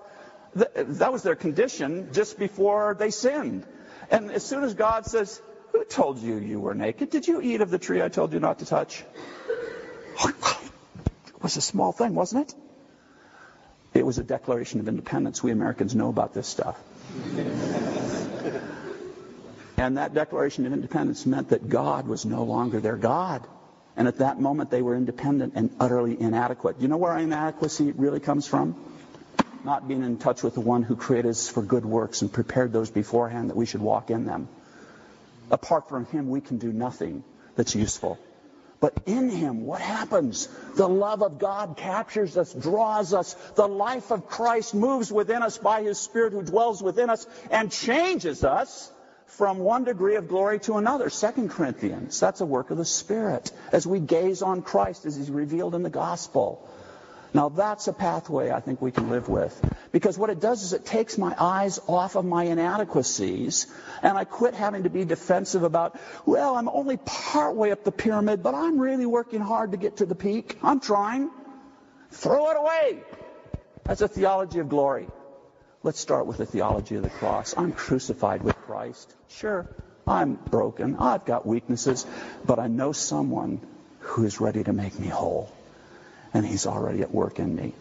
That 0.55 1.13
was 1.13 1.23
their 1.23 1.37
condition 1.37 2.09
just 2.13 2.39
before 2.39 2.97
they 2.99 3.11
sinned. 3.11 3.67
And 4.11 4.31
as 4.31 4.45
soon 4.45 4.65
as 4.65 4.75
God 4.75 5.07
says, 5.07 5.41
Who 5.73 5.85
told 5.85 6.19
you 6.19 6.37
you 6.37 6.61
were 6.61 6.75
naked? 6.75 7.11
Did 7.11 7.29
you 7.29 7.41
eat 7.41 7.61
of 7.61 7.71
the 7.71 7.79
tree 7.79 8.03
I 8.03 8.09
told 8.09 8.33
you 8.33 8.41
not 8.41 8.61
to 8.61 8.67
touch? 8.67 9.05
Oh, 10.21 10.33
it 11.27 11.43
was 11.43 11.57
a 11.57 11.61
small 11.61 11.93
thing, 11.93 12.15
wasn't 12.15 12.49
it? 12.49 12.55
It 13.95 14.05
was 14.05 14.19
a 14.19 14.25
declaration 14.25 14.81
of 14.81 14.89
independence. 14.89 15.43
We 15.43 15.51
Americans 15.51 15.95
know 15.95 16.09
about 16.09 16.35
this 16.35 16.47
stuff. 16.47 16.79
and 19.77 19.97
that 19.97 20.15
declaration 20.15 20.67
of 20.67 20.73
independence 20.73 21.25
meant 21.27 21.51
that 21.51 21.69
God 21.69 22.09
was 22.09 22.25
no 22.25 22.45
longer 22.45 22.81
their 22.81 22.97
God. 22.97 23.47
And 23.97 24.07
at 24.07 24.19
that 24.19 24.41
moment, 24.41 24.71
they 24.71 24.83
were 24.83 24.95
independent 24.95 25.55
and 25.57 25.75
utterly 25.81 26.21
inadequate. 26.21 26.81
You 26.81 26.89
know 26.89 26.99
where 26.99 27.17
inadequacy 27.17 27.93
really 27.93 28.21
comes 28.21 28.47
from? 28.47 28.77
Not 29.69 29.87
being 29.87 30.03
in 30.03 30.17
touch 30.17 30.43
with 30.43 30.55
the 30.55 30.63
one 30.63 30.83
who 30.83 30.97
created 30.97 31.29
us 31.29 31.47
for 31.47 31.61
good 31.61 31.85
works 31.85 32.23
and 32.23 32.33
prepared 32.33 32.73
those 32.73 32.91
beforehand 32.91 33.51
that 33.51 33.57
we 33.57 33.67
should 33.67 33.83
walk 33.83 34.09
in 34.11 34.25
them. 34.25 34.49
Apart 35.51 35.91
from 35.91 36.07
him, 36.07 36.31
we 36.31 36.41
can 36.41 36.57
do 36.57 36.73
nothing 36.73 37.23
that's 37.55 37.75
useful. 37.75 38.19
But 38.81 38.95
in 39.05 39.29
him, 39.29 39.67
what 39.67 39.83
happens? 39.83 40.49
The 40.77 40.89
love 40.89 41.23
of 41.23 41.39
God 41.39 41.77
captures 41.77 42.39
us, 42.39 42.55
draws 42.55 43.13
us. 43.13 43.35
The 43.57 43.69
life 43.69 44.11
of 44.11 44.27
Christ 44.27 44.75
moves 44.75 45.13
within 45.13 45.43
us 45.43 45.59
by 45.59 45.83
his 45.83 45.99
Spirit 45.99 46.33
who 46.33 46.43
dwells 46.43 46.83
within 46.83 47.11
us 47.11 47.27
and 47.51 47.71
changes 47.71 48.45
us 48.45 48.91
from 49.27 49.59
one 49.59 49.85
degree 49.85 50.15
of 50.15 50.29
glory 50.29 50.61
to 50.61 50.79
another. 50.79 51.11
Second 51.11 51.51
Corinthians, 51.51 52.19
that's 52.19 52.41
a 52.41 52.47
work 52.47 52.71
of 52.71 52.79
the 52.79 52.87
Spirit 52.87 53.53
as 53.71 53.87
we 53.87 54.01
gaze 54.01 54.41
on 54.41 54.63
Christ 54.63 55.05
as 55.05 55.15
he's 55.15 55.31
revealed 55.31 55.75
in 55.75 55.83
the 55.83 55.91
gospel. 55.91 56.67
Now 57.35 57.49
that's 57.51 57.89
a 57.89 57.93
pathway 57.93 58.51
I 58.51 58.61
think 58.61 58.81
we 58.81 58.91
can 58.91 59.11
live 59.11 59.29
with. 59.29 59.55
Because 59.93 60.17
what 60.17 60.31
it 60.31 60.41
does 60.41 60.63
is 60.63 60.73
it 60.73 60.87
takes 60.87 61.19
my 61.19 61.35
eyes 61.39 61.79
off 61.87 62.17
of 62.17 62.25
my 62.25 62.45
inadequacies 62.45 63.67
and 64.03 64.17
I 64.17 64.25
quit 64.25 64.55
having 64.55 64.85
to 64.85 64.91
be 64.91 65.05
defensive 65.05 65.63
about, 65.63 65.99
well, 66.25 66.57
I'm 66.57 66.69
only 66.69 66.97
partway 66.97 67.71
up 67.71 67.85
the 67.85 67.93
pyramid, 67.93 68.43
but 68.43 68.55
I'm 68.55 68.79
really 68.79 69.07
working 69.07 69.41
hard 69.41 69.73
to 69.73 69.77
get 69.77 69.99
to 69.99 70.07
the 70.07 70.15
peak. 70.15 70.59
I'm 70.63 70.81
trying. 70.81 71.31
Throw 72.11 72.51
it 72.51 72.57
away. 72.57 73.03
That's 73.85 74.01
a 74.01 74.09
theology 74.09 74.61
of 74.61 74.69
glory. 74.69 75.09
Let's 75.83 76.01
start 76.01 76.27
with 76.27 76.39
the 76.39 76.47
theology 76.47 76.97
of 76.97 77.03
the 77.03 77.11
cross. 77.11 77.55
I'm 77.57 77.73
crucified 77.73 78.43
with 78.43 78.57
Christ. 78.57 79.15
Sure, 79.29 79.69
I'm 80.07 80.35
broken. 80.35 80.97
I've 80.97 81.25
got 81.25 81.47
weaknesses, 81.47 82.05
but 82.45 82.59
I 82.59 82.67
know 82.67 82.93
someone 82.93 83.61
who 84.01 84.25
is 84.25 84.41
ready 84.41 84.65
to 84.65 84.73
make 84.73 84.99
me 84.99 85.09
whole 85.09 85.53
and 86.35 86.47
he's 86.47 86.67
already 86.67 87.03
at 87.03 87.11
work 87.11 87.39
in 87.39 87.55
me. 87.55 87.73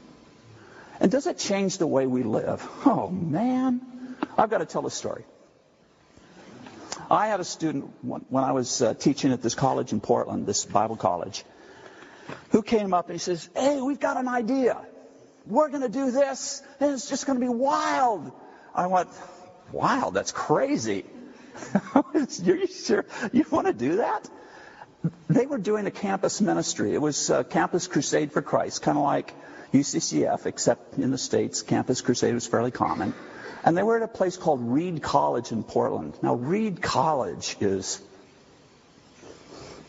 And 0.99 1.11
does 1.11 1.27
it 1.27 1.37
change 1.37 1.77
the 1.77 1.87
way 1.87 2.07
we 2.07 2.23
live? 2.23 2.67
Oh, 2.85 3.09
man. 3.09 3.81
I've 4.37 4.49
got 4.49 4.59
to 4.59 4.65
tell 4.65 4.85
a 4.87 4.91
story. 4.91 5.23
I 7.09 7.27
had 7.27 7.39
a 7.39 7.43
student 7.43 7.93
when 8.01 8.43
I 8.43 8.51
was 8.51 8.81
uh, 8.81 8.93
teaching 8.93 9.31
at 9.31 9.41
this 9.41 9.55
college 9.55 9.93
in 9.93 10.01
Portland, 10.01 10.45
this 10.45 10.65
Bible 10.65 10.95
college, 10.95 11.43
who 12.49 12.61
came 12.63 12.93
up 12.93 13.05
and 13.05 13.13
he 13.13 13.19
says, 13.19 13.49
Hey, 13.55 13.79
we've 13.79 13.99
got 13.99 14.17
an 14.17 14.27
idea. 14.27 14.77
We're 15.45 15.69
going 15.69 15.83
to 15.83 15.89
do 15.89 16.11
this, 16.11 16.61
and 16.81 16.91
it's 16.91 17.07
just 17.07 17.25
going 17.25 17.39
to 17.39 17.45
be 17.45 17.49
wild. 17.49 18.31
I 18.75 18.87
went, 18.87 19.09
Wild? 19.71 20.13
That's 20.13 20.31
crazy. 20.31 21.05
Are 21.95 22.05
you 22.13 22.67
sure 22.67 23.05
you 23.31 23.45
want 23.49 23.67
to 23.67 23.73
do 23.73 23.97
that? 23.97 24.29
They 25.29 25.45
were 25.45 25.57
doing 25.57 25.85
a 25.87 25.91
campus 25.91 26.41
ministry. 26.41 26.93
It 26.93 27.01
was 27.01 27.29
uh, 27.29 27.43
Campus 27.43 27.87
Crusade 27.87 28.31
for 28.31 28.41
Christ, 28.41 28.81
kind 28.81 28.97
of 28.97 29.03
like 29.03 29.33
UCCF, 29.73 30.45
except 30.45 30.97
in 30.97 31.11
the 31.11 31.17
States, 31.17 31.61
Campus 31.61 32.01
Crusade 32.01 32.33
was 32.33 32.47
fairly 32.47 32.71
common. 32.71 33.13
And 33.63 33.77
they 33.77 33.83
were 33.83 33.97
at 33.97 34.03
a 34.03 34.07
place 34.07 34.37
called 34.37 34.61
Reed 34.61 35.01
College 35.01 35.51
in 35.51 35.63
Portland. 35.63 36.17
Now, 36.21 36.35
Reed 36.35 36.81
College 36.81 37.57
is 37.59 38.01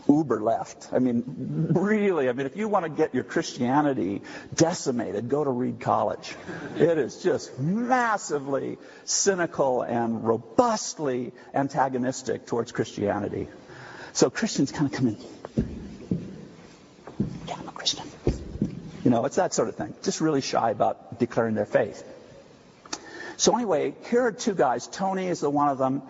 uber 0.09 0.40
left. 0.40 0.88
I 0.92 0.98
mean, 0.98 1.22
really, 1.70 2.28
I 2.28 2.33
mean, 2.33 2.46
if 2.46 2.57
you 2.57 2.66
want 2.66 2.87
to 2.87 2.88
get 2.88 3.14
your 3.14 3.24
Christianity 3.24 4.22
decimated, 4.54 5.28
go 5.28 5.44
to 5.44 5.50
Reed 5.50 5.81
College. 5.81 6.35
It 6.76 6.98
is 6.98 7.22
just 7.22 7.59
massively 7.59 8.78
cynical 9.04 9.83
and 9.83 10.24
robustly 10.24 11.33
antagonistic 11.54 12.46
towards 12.46 12.72
Christianity. 12.72 13.48
So 14.12 14.31
Christians 14.31 14.73
kind 14.73 14.87
of 14.87 14.92
come 14.92 15.09
in. 15.09 15.16
Yeah, 17.47 17.57
I'm 17.59 17.68
a 17.68 17.73
Christian. 17.73 18.07
You 19.05 19.11
know, 19.11 19.25
it's 19.25 19.37
that 19.37 19.55
sort 19.55 19.68
of 19.68 19.77
thing. 19.77 19.94
Just 20.03 20.21
really 20.21 20.40
shy 20.40 20.71
about 20.71 21.18
declaring 21.18 21.55
their 21.55 21.66
faith. 21.66 22.05
So 23.37 23.55
anyway, 23.55 23.94
here 24.11 24.23
are 24.23 24.33
two 24.33 24.55
guys. 24.55 24.88
Tony 24.88 25.29
is 25.29 25.40
the 25.40 25.49
one 25.49 25.68
of 25.68 25.79
them, 25.79 26.03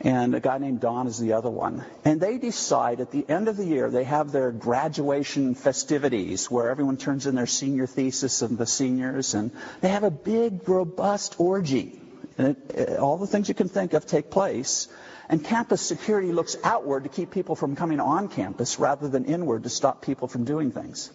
and 0.00 0.34
a 0.34 0.40
guy 0.40 0.58
named 0.58 0.80
Don 0.80 1.06
is 1.06 1.18
the 1.18 1.34
other 1.34 1.48
one. 1.48 1.84
And 2.04 2.20
they 2.20 2.38
decide 2.38 3.00
at 3.00 3.12
the 3.12 3.24
end 3.28 3.46
of 3.46 3.56
the 3.56 3.64
year, 3.64 3.88
they 3.88 4.02
have 4.02 4.32
their 4.32 4.50
graduation 4.50 5.54
festivities 5.54 6.50
where 6.50 6.68
everyone 6.68 6.96
turns 6.96 7.26
in 7.26 7.36
their 7.36 7.46
senior 7.46 7.86
thesis 7.86 8.42
of 8.42 8.58
the 8.58 8.66
seniors, 8.66 9.34
and 9.34 9.52
they 9.80 9.88
have 9.88 10.02
a 10.02 10.10
big, 10.10 10.68
robust 10.68 11.36
orgy. 11.38 12.00
And 12.38 12.56
it, 12.70 12.98
all 12.98 13.16
the 13.16 13.26
things 13.26 13.48
you 13.48 13.54
can 13.54 13.68
think 13.68 13.92
of 13.92 14.06
take 14.06 14.30
place. 14.30 14.88
And 15.28 15.44
campus 15.44 15.80
security 15.80 16.32
looks 16.32 16.56
outward 16.62 17.04
to 17.04 17.08
keep 17.08 17.30
people 17.30 17.56
from 17.56 17.74
coming 17.76 17.98
on 17.98 18.28
campus 18.28 18.78
rather 18.78 19.08
than 19.08 19.24
inward 19.24 19.64
to 19.64 19.68
stop 19.68 20.02
people 20.02 20.28
from 20.28 20.44
doing 20.44 20.70
things. 20.70 21.10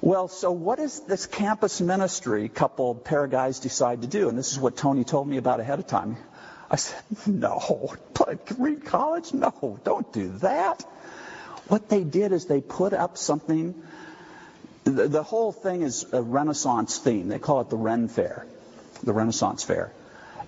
Well, 0.00 0.26
so 0.26 0.50
what 0.50 0.78
does 0.78 1.00
this 1.00 1.26
campus 1.26 1.80
ministry 1.80 2.48
couple, 2.48 2.96
pair 2.96 3.24
of 3.24 3.30
guys 3.30 3.60
decide 3.60 4.02
to 4.02 4.08
do? 4.08 4.28
And 4.28 4.36
this 4.36 4.50
is 4.50 4.58
what 4.58 4.76
Tony 4.76 5.04
told 5.04 5.28
me 5.28 5.36
about 5.36 5.60
ahead 5.60 5.78
of 5.78 5.86
time. 5.86 6.16
I 6.68 6.76
said, 6.76 7.00
no, 7.26 7.94
Reed 8.58 8.84
College? 8.84 9.32
No, 9.32 9.78
don't 9.84 10.12
do 10.12 10.30
that. 10.38 10.82
What 11.68 11.88
they 11.88 12.02
did 12.02 12.32
is 12.32 12.46
they 12.46 12.60
put 12.60 12.92
up 12.92 13.16
something. 13.16 13.80
The, 14.84 15.06
the 15.06 15.22
whole 15.22 15.52
thing 15.52 15.82
is 15.82 16.06
a 16.12 16.20
Renaissance 16.20 16.98
theme. 16.98 17.28
They 17.28 17.38
call 17.38 17.60
it 17.60 17.70
the 17.70 17.76
Ren 17.76 18.08
Fair, 18.08 18.46
the 19.02 19.12
Renaissance 19.12 19.64
Fair. 19.64 19.92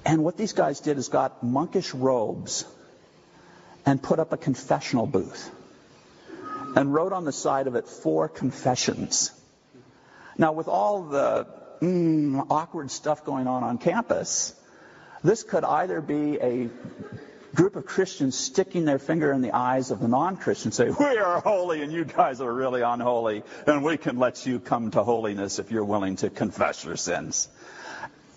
And 0.04 0.22
what 0.22 0.36
these 0.36 0.52
guys 0.52 0.80
did 0.80 0.98
is 0.98 1.08
got 1.08 1.42
monkish 1.42 1.94
robes 1.94 2.64
and 3.86 4.02
put 4.02 4.18
up 4.18 4.32
a 4.32 4.36
confessional 4.36 5.06
booth 5.06 5.50
and 6.76 6.92
wrote 6.92 7.12
on 7.12 7.24
the 7.24 7.32
side 7.32 7.66
of 7.66 7.74
it 7.74 7.88
four 7.88 8.28
confessions. 8.28 9.30
Now, 10.36 10.52
with 10.52 10.68
all 10.68 11.04
the 11.04 11.46
mm, 11.80 12.46
awkward 12.50 12.90
stuff 12.90 13.24
going 13.24 13.46
on 13.46 13.62
on 13.62 13.78
campus, 13.78 14.54
this 15.22 15.42
could 15.42 15.64
either 15.64 16.00
be 16.00 16.38
a 16.40 16.68
group 17.54 17.76
of 17.76 17.86
Christians 17.86 18.36
sticking 18.36 18.84
their 18.84 18.98
finger 18.98 19.32
in 19.32 19.40
the 19.40 19.52
eyes 19.52 19.92
of 19.92 20.00
the 20.00 20.08
non-Christians, 20.08 20.74
say, 20.74 20.90
we 20.90 21.18
are 21.18 21.40
holy 21.40 21.82
and 21.82 21.92
you 21.92 22.04
guys 22.04 22.40
are 22.40 22.52
really 22.52 22.82
unholy, 22.82 23.44
and 23.66 23.84
we 23.84 23.96
can 23.96 24.18
let 24.18 24.44
you 24.44 24.58
come 24.58 24.90
to 24.90 25.04
holiness 25.04 25.60
if 25.60 25.70
you're 25.70 25.84
willing 25.84 26.16
to 26.16 26.30
confess 26.30 26.84
your 26.84 26.96
sins. 26.96 27.48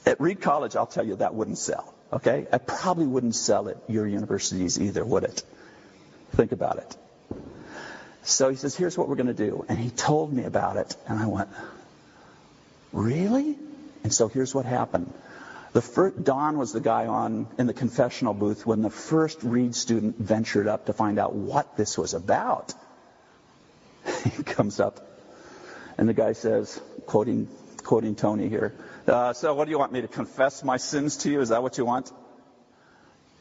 At 0.08 0.22
Reed 0.22 0.40
College, 0.40 0.78
I'll 0.78 0.88
tell 0.88 1.06
you, 1.06 1.18
that 1.18 1.36
wouldn't 1.36 1.58
sell. 1.58 1.94
Okay? 2.14 2.48
I 2.50 2.60
probably 2.60 3.06
wouldn't 3.06 3.36
sell 3.36 3.68
at 3.68 3.76
your 3.90 4.08
universities 4.08 4.80
either, 4.80 5.04
would 5.04 5.26
it? 5.26 5.44
Think 6.32 6.54
about 6.54 6.78
it. 6.78 6.98
So 8.24 8.50
he 8.50 8.56
says, 8.56 8.74
here's 8.74 8.98
what 8.98 9.10
we're 9.10 9.18
going 9.18 9.28
to 9.28 9.34
do. 9.34 9.66
And 9.68 9.78
he 9.78 9.90
told 9.90 10.32
me 10.32 10.46
about 10.46 10.78
it. 10.78 10.96
And 11.10 11.20
I 11.20 11.28
went, 11.28 11.50
really? 12.94 13.58
And 14.04 14.14
so 14.14 14.30
here's 14.30 14.56
what 14.56 14.66
happened. 14.66 15.14
The 15.74 15.82
first, 15.82 16.24
Don 16.24 16.58
was 16.58 16.72
the 16.72 16.80
guy 16.80 17.08
on 17.08 17.48
in 17.58 17.68
the 17.68 17.74
confessional 17.74 18.34
booth 18.34 18.66
when 18.66 18.82
the 18.82 18.90
first 18.90 19.44
Reed 19.44 19.76
student 19.76 20.18
ventured 20.18 20.70
up 20.70 20.86
to 20.86 20.94
find 20.94 21.20
out 21.20 21.36
what 21.36 21.76
this 21.76 21.98
was 21.98 22.14
about. 22.14 22.74
he 24.24 24.44
comes 24.44 24.80
up, 24.80 25.06
and 25.98 26.08
the 26.08 26.14
guy 26.14 26.32
says, 26.32 26.80
quoting 27.06 27.50
quoting 27.88 28.16
Tony 28.16 28.50
here, 28.50 28.74
uh, 29.08 29.34
so 29.34 29.54
what 29.54 29.66
do 29.66 29.72
you 29.72 29.80
want 29.80 29.92
me 29.92 30.02
to 30.02 30.08
confess 30.08 30.64
my 30.64 30.78
sins 30.78 31.18
to 31.18 31.32
you? 31.32 31.42
Is 31.42 31.50
that 31.50 31.64
what 31.64 31.78
you 31.78 31.86
want? 31.86 32.12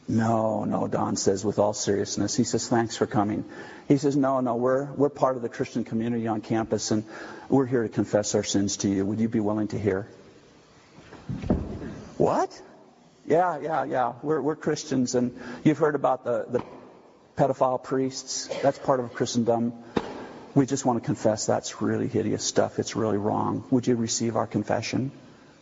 No, 0.09 0.63
no, 0.63 0.87
Don 0.87 1.17
says 1.17 1.43
with 1.43 1.59
all 1.59 1.73
seriousness. 1.73 2.33
He 2.33 2.45
says, 2.45 2.69
thanks 2.69 2.95
for 2.95 3.05
coming. 3.05 3.43
He 3.89 3.97
says, 3.97 4.15
no, 4.15 4.39
no, 4.39 4.55
we're, 4.55 4.85
we're 4.93 5.09
part 5.09 5.35
of 5.35 5.41
the 5.41 5.49
Christian 5.49 5.83
community 5.83 6.27
on 6.27 6.39
campus, 6.39 6.91
and 6.91 7.03
we're 7.49 7.65
here 7.65 7.83
to 7.83 7.89
confess 7.89 8.33
our 8.33 8.43
sins 8.43 8.77
to 8.77 8.89
you. 8.89 9.05
Would 9.05 9.19
you 9.19 9.27
be 9.27 9.41
willing 9.41 9.67
to 9.69 9.79
hear? 9.79 10.07
What? 12.17 12.61
Yeah, 13.25 13.59
yeah, 13.59 13.83
yeah. 13.83 14.13
We're, 14.23 14.39
we're 14.39 14.55
Christians, 14.55 15.13
and 15.15 15.37
you've 15.65 15.77
heard 15.77 15.95
about 15.95 16.23
the, 16.23 16.45
the 16.47 16.63
pedophile 17.35 17.83
priests. 17.83 18.47
That's 18.63 18.79
part 18.79 19.01
of 19.01 19.13
Christendom. 19.13 19.73
We 20.55 20.65
just 20.65 20.85
want 20.85 21.03
to 21.03 21.05
confess 21.05 21.45
that's 21.45 21.81
really 21.81 22.07
hideous 22.07 22.45
stuff. 22.45 22.79
It's 22.79 22.95
really 22.95 23.17
wrong. 23.17 23.65
Would 23.71 23.87
you 23.87 23.97
receive 23.97 24.37
our 24.37 24.47
confession? 24.47 25.11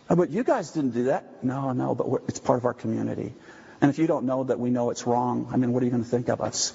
Oh, 0.10 0.16
but 0.16 0.30
you 0.30 0.44
guys 0.44 0.72
didn't 0.72 0.92
do 0.92 1.06
that. 1.06 1.44
No, 1.44 1.72
no, 1.72 1.96
but 1.96 2.24
it's 2.28 2.40
part 2.40 2.60
of 2.60 2.66
our 2.66 2.74
community. 2.74 3.34
And 3.82 3.90
if 3.90 3.98
you 3.98 4.08
don't 4.08 4.26
know 4.26 4.44
that 4.44 4.60
we 4.60 4.70
know 4.70 4.90
it's 4.92 5.08
wrong, 5.08 5.50
I 5.52 5.58
mean, 5.58 5.74
what 5.74 5.82
are 5.82 5.86
you 5.86 5.92
going 5.92 6.04
to 6.04 6.10
think 6.10 6.30
of 6.30 6.42
us? 6.42 6.74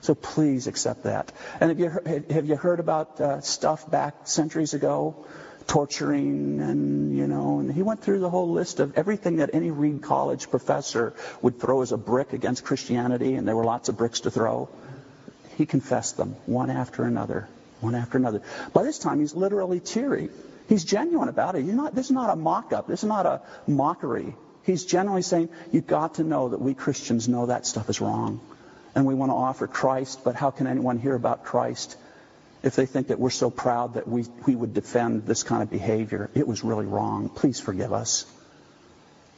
So 0.00 0.14
please 0.16 0.66
accept 0.66 1.04
that. 1.04 1.30
And 1.60 1.70
have 1.70 1.78
you 1.78 1.88
heard, 1.88 2.30
have 2.30 2.46
you 2.46 2.56
heard 2.56 2.80
about 2.80 3.20
uh, 3.20 3.40
stuff 3.40 3.88
back 3.88 4.26
centuries 4.26 4.74
ago 4.74 5.26
torturing 5.68 6.60
and, 6.60 7.16
you 7.16 7.28
know, 7.28 7.60
and 7.60 7.72
he 7.72 7.82
went 7.82 8.02
through 8.02 8.18
the 8.18 8.28
whole 8.28 8.50
list 8.50 8.80
of 8.80 8.98
everything 8.98 9.36
that 9.36 9.50
any 9.54 9.70
Reed 9.70 10.02
College 10.02 10.50
professor 10.50 11.14
would 11.40 11.60
throw 11.60 11.82
as 11.82 11.92
a 11.92 11.96
brick 11.96 12.32
against 12.32 12.64
Christianity, 12.64 13.34
and 13.34 13.46
there 13.46 13.54
were 13.54 13.64
lots 13.64 13.88
of 13.88 13.96
bricks 13.96 14.20
to 14.20 14.30
throw. 14.30 14.68
He 15.56 15.66
confessed 15.66 16.16
them 16.16 16.34
one 16.46 16.70
after 16.70 17.04
another, 17.04 17.48
one 17.80 17.94
after 17.94 18.18
another. 18.18 18.42
By 18.72 18.82
this 18.82 18.98
time, 18.98 19.20
he's 19.20 19.34
literally 19.34 19.78
teary. 19.78 20.30
He's 20.72 20.84
genuine 20.84 21.28
about 21.28 21.54
it. 21.54 21.66
Not, 21.66 21.94
this 21.94 22.06
is 22.06 22.12
not 22.12 22.30
a 22.30 22.34
mock-up. 22.34 22.88
This 22.88 23.02
is 23.02 23.06
not 23.06 23.26
a 23.26 23.42
mockery. 23.66 24.34
He's 24.62 24.86
genuinely 24.86 25.20
saying, 25.20 25.50
you've 25.70 25.86
got 25.86 26.14
to 26.14 26.24
know 26.24 26.48
that 26.48 26.62
we 26.62 26.72
Christians 26.72 27.28
know 27.28 27.44
that 27.44 27.66
stuff 27.66 27.90
is 27.90 28.00
wrong. 28.00 28.40
And 28.94 29.04
we 29.04 29.14
want 29.14 29.28
to 29.28 29.34
offer 29.34 29.66
Christ, 29.66 30.24
but 30.24 30.34
how 30.34 30.50
can 30.50 30.66
anyone 30.66 30.98
hear 30.98 31.14
about 31.14 31.44
Christ 31.44 31.98
if 32.62 32.74
they 32.74 32.86
think 32.86 33.08
that 33.08 33.18
we're 33.18 33.28
so 33.28 33.50
proud 33.50 33.94
that 33.94 34.08
we, 34.08 34.24
we 34.46 34.56
would 34.56 34.72
defend 34.72 35.26
this 35.26 35.42
kind 35.42 35.62
of 35.62 35.68
behavior. 35.68 36.30
It 36.32 36.48
was 36.48 36.64
really 36.64 36.86
wrong. 36.86 37.28
Please 37.28 37.60
forgive 37.60 37.92
us. 37.92 38.24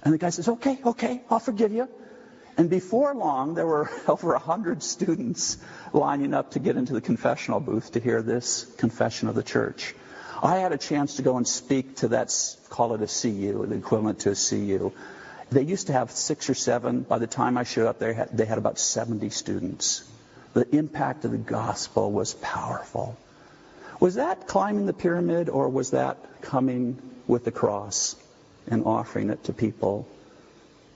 And 0.04 0.14
the 0.14 0.18
guy 0.18 0.30
says, 0.30 0.46
okay, 0.46 0.78
okay, 0.86 1.20
I'll 1.28 1.40
forgive 1.40 1.72
you. 1.72 1.88
And 2.56 2.70
before 2.70 3.12
long, 3.12 3.54
there 3.54 3.66
were 3.66 3.90
over 4.06 4.34
a 4.34 4.38
hundred 4.38 4.84
students 4.84 5.56
lining 5.92 6.32
up 6.32 6.52
to 6.52 6.60
get 6.60 6.76
into 6.76 6.92
the 6.92 7.00
confessional 7.00 7.58
booth 7.58 7.90
to 7.94 7.98
hear 7.98 8.22
this 8.22 8.72
confession 8.78 9.26
of 9.26 9.34
the 9.34 9.42
church. 9.42 9.96
I 10.42 10.58
had 10.58 10.72
a 10.72 10.78
chance 10.78 11.16
to 11.16 11.22
go 11.22 11.36
and 11.36 11.46
speak 11.46 11.96
to 11.96 12.08
that, 12.08 12.34
call 12.68 12.94
it 12.94 13.02
a 13.02 13.06
CU, 13.06 13.66
the 13.66 13.76
equivalent 13.76 14.20
to 14.20 14.30
a 14.30 14.34
CU. 14.34 14.92
They 15.50 15.62
used 15.62 15.86
to 15.88 15.92
have 15.92 16.10
six 16.10 16.50
or 16.50 16.54
seven. 16.54 17.02
By 17.02 17.18
the 17.18 17.26
time 17.26 17.56
I 17.56 17.64
showed 17.64 17.86
up 17.86 17.98
there, 17.98 18.28
they 18.32 18.44
had 18.44 18.58
about 18.58 18.78
70 18.78 19.30
students. 19.30 20.10
The 20.54 20.68
impact 20.74 21.24
of 21.24 21.32
the 21.32 21.38
gospel 21.38 22.10
was 22.10 22.34
powerful. 22.34 23.16
Was 24.00 24.16
that 24.16 24.46
climbing 24.46 24.86
the 24.86 24.92
pyramid 24.92 25.48
or 25.48 25.68
was 25.68 25.90
that 25.90 26.18
coming 26.42 26.98
with 27.26 27.44
the 27.44 27.52
cross 27.52 28.16
and 28.66 28.84
offering 28.84 29.30
it 29.30 29.44
to 29.44 29.52
people 29.52 30.08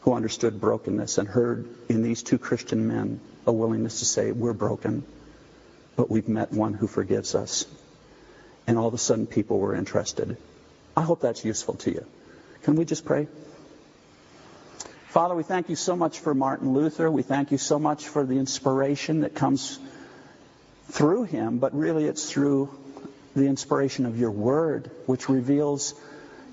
who 0.01 0.13
understood 0.13 0.61
brokenness 0.61 1.19
and 1.19 1.29
heard 1.29 1.69
in 1.89 2.03
these 2.03 2.23
two 2.23 2.39
Christian 2.39 2.89
men 2.89 3.21
a 3.47 3.53
willingness 3.53 4.01
to 4.01 4.05
say, 4.05 4.33
We're 4.33 4.53
broken, 4.53 5.05
but 5.97 6.11
we've 6.11 6.29
met 6.29 6.53
one 6.53 6.75
who 6.75 6.87
forgives 6.87 7.35
us? 7.35 7.67
And 8.69 8.79
all 8.79 8.87
of 8.87 8.95
a 8.95 8.99
sudden, 8.99 9.27
people 9.27 9.59
were 9.59 9.75
interested. 9.75 10.37
I 10.95 11.01
hope 11.01 11.23
that's 11.23 11.45
useful 11.45 11.75
to 11.77 11.91
you. 11.91 12.05
Can 12.63 12.77
we 12.77 12.85
just 12.85 13.05
pray? 13.05 13.27
Father, 15.09 15.35
we 15.35 15.43
thank 15.43 15.71
you 15.71 15.75
so 15.75 15.97
much 15.97 16.19
for 16.19 16.35
Martin 16.35 16.75
Luther. 16.75 17.11
We 17.11 17.23
thank 17.23 17.51
you 17.51 17.57
so 17.57 17.79
much 17.79 18.07
for 18.07 18.25
the 18.25 18.39
inspiration 18.39 19.23
that 19.23 19.35
comes 19.35 19.79
through 20.91 21.25
him, 21.25 21.59
but 21.59 21.75
really 21.75 22.05
it's 22.05 22.31
through 22.31 22.69
the 23.35 23.47
inspiration 23.47 24.05
of 24.05 24.19
your 24.19 24.31
word, 24.31 24.91
which 25.07 25.31
reveals 25.31 25.95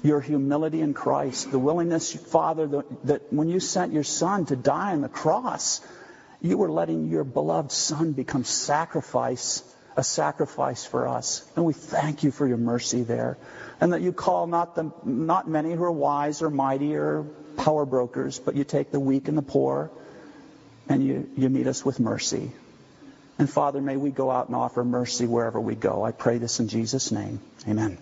your 0.02 0.22
humility 0.22 0.80
in 0.80 0.94
Christ, 0.94 1.52
the 1.52 1.60
willingness, 1.60 2.14
Father, 2.14 2.84
that, 3.04 3.34
when 3.34 3.50
you 3.50 3.60
sent 3.60 3.92
your 3.92 4.04
son 4.04 4.46
to 4.46 4.56
die 4.56 4.94
on 4.94 5.02
the 5.02 5.10
cross, 5.10 5.82
you 6.42 6.58
were 6.58 6.72
letting 6.72 7.10
your 7.10 7.26
beloved 7.26 7.74
son 7.74 8.14
become 8.14 8.46
sacrifice, 8.46 9.64
a 9.96 10.04
sacrifice 10.04 10.86
for 10.86 11.08
us. 11.08 11.48
And 11.56 11.66
we 11.66 11.74
thank 11.74 12.24
you 12.24 12.32
for 12.32 12.48
your 12.48 12.58
mercy 12.58 13.04
there. 13.04 13.38
And 13.80 13.94
that 13.94 14.02
you 14.02 14.12
call 14.12 14.48
not 14.48 14.76
the, 14.76 14.92
not 15.04 15.48
many 15.48 15.74
who 15.74 15.84
are 15.84 15.92
wise 15.92 16.42
or 16.42 16.50
mighty 16.50 16.96
or 16.96 17.24
power 17.58 17.86
brokers, 17.86 18.40
but 18.40 18.56
you 18.56 18.64
take 18.64 18.92
the 18.92 19.00
weak 19.00 19.28
and 19.28 19.38
the 19.38 19.42
poor 19.42 19.92
and 20.88 21.04
you, 21.04 21.30
you 21.36 21.50
meet 21.50 21.68
us 21.68 21.84
with 21.84 22.00
mercy. 22.00 22.52
And 23.38 23.50
Father, 23.50 23.82
may 23.82 23.98
we 23.98 24.12
go 24.12 24.32
out 24.32 24.48
and 24.48 24.56
offer 24.56 24.84
mercy 24.84 25.26
wherever 25.26 25.60
we 25.60 25.76
go. 25.76 26.04
I 26.04 26.12
pray 26.12 26.38
this 26.38 26.60
in 26.60 26.68
Jesus' 26.68 27.12
name. 27.12 27.40
Amen. 27.68 27.98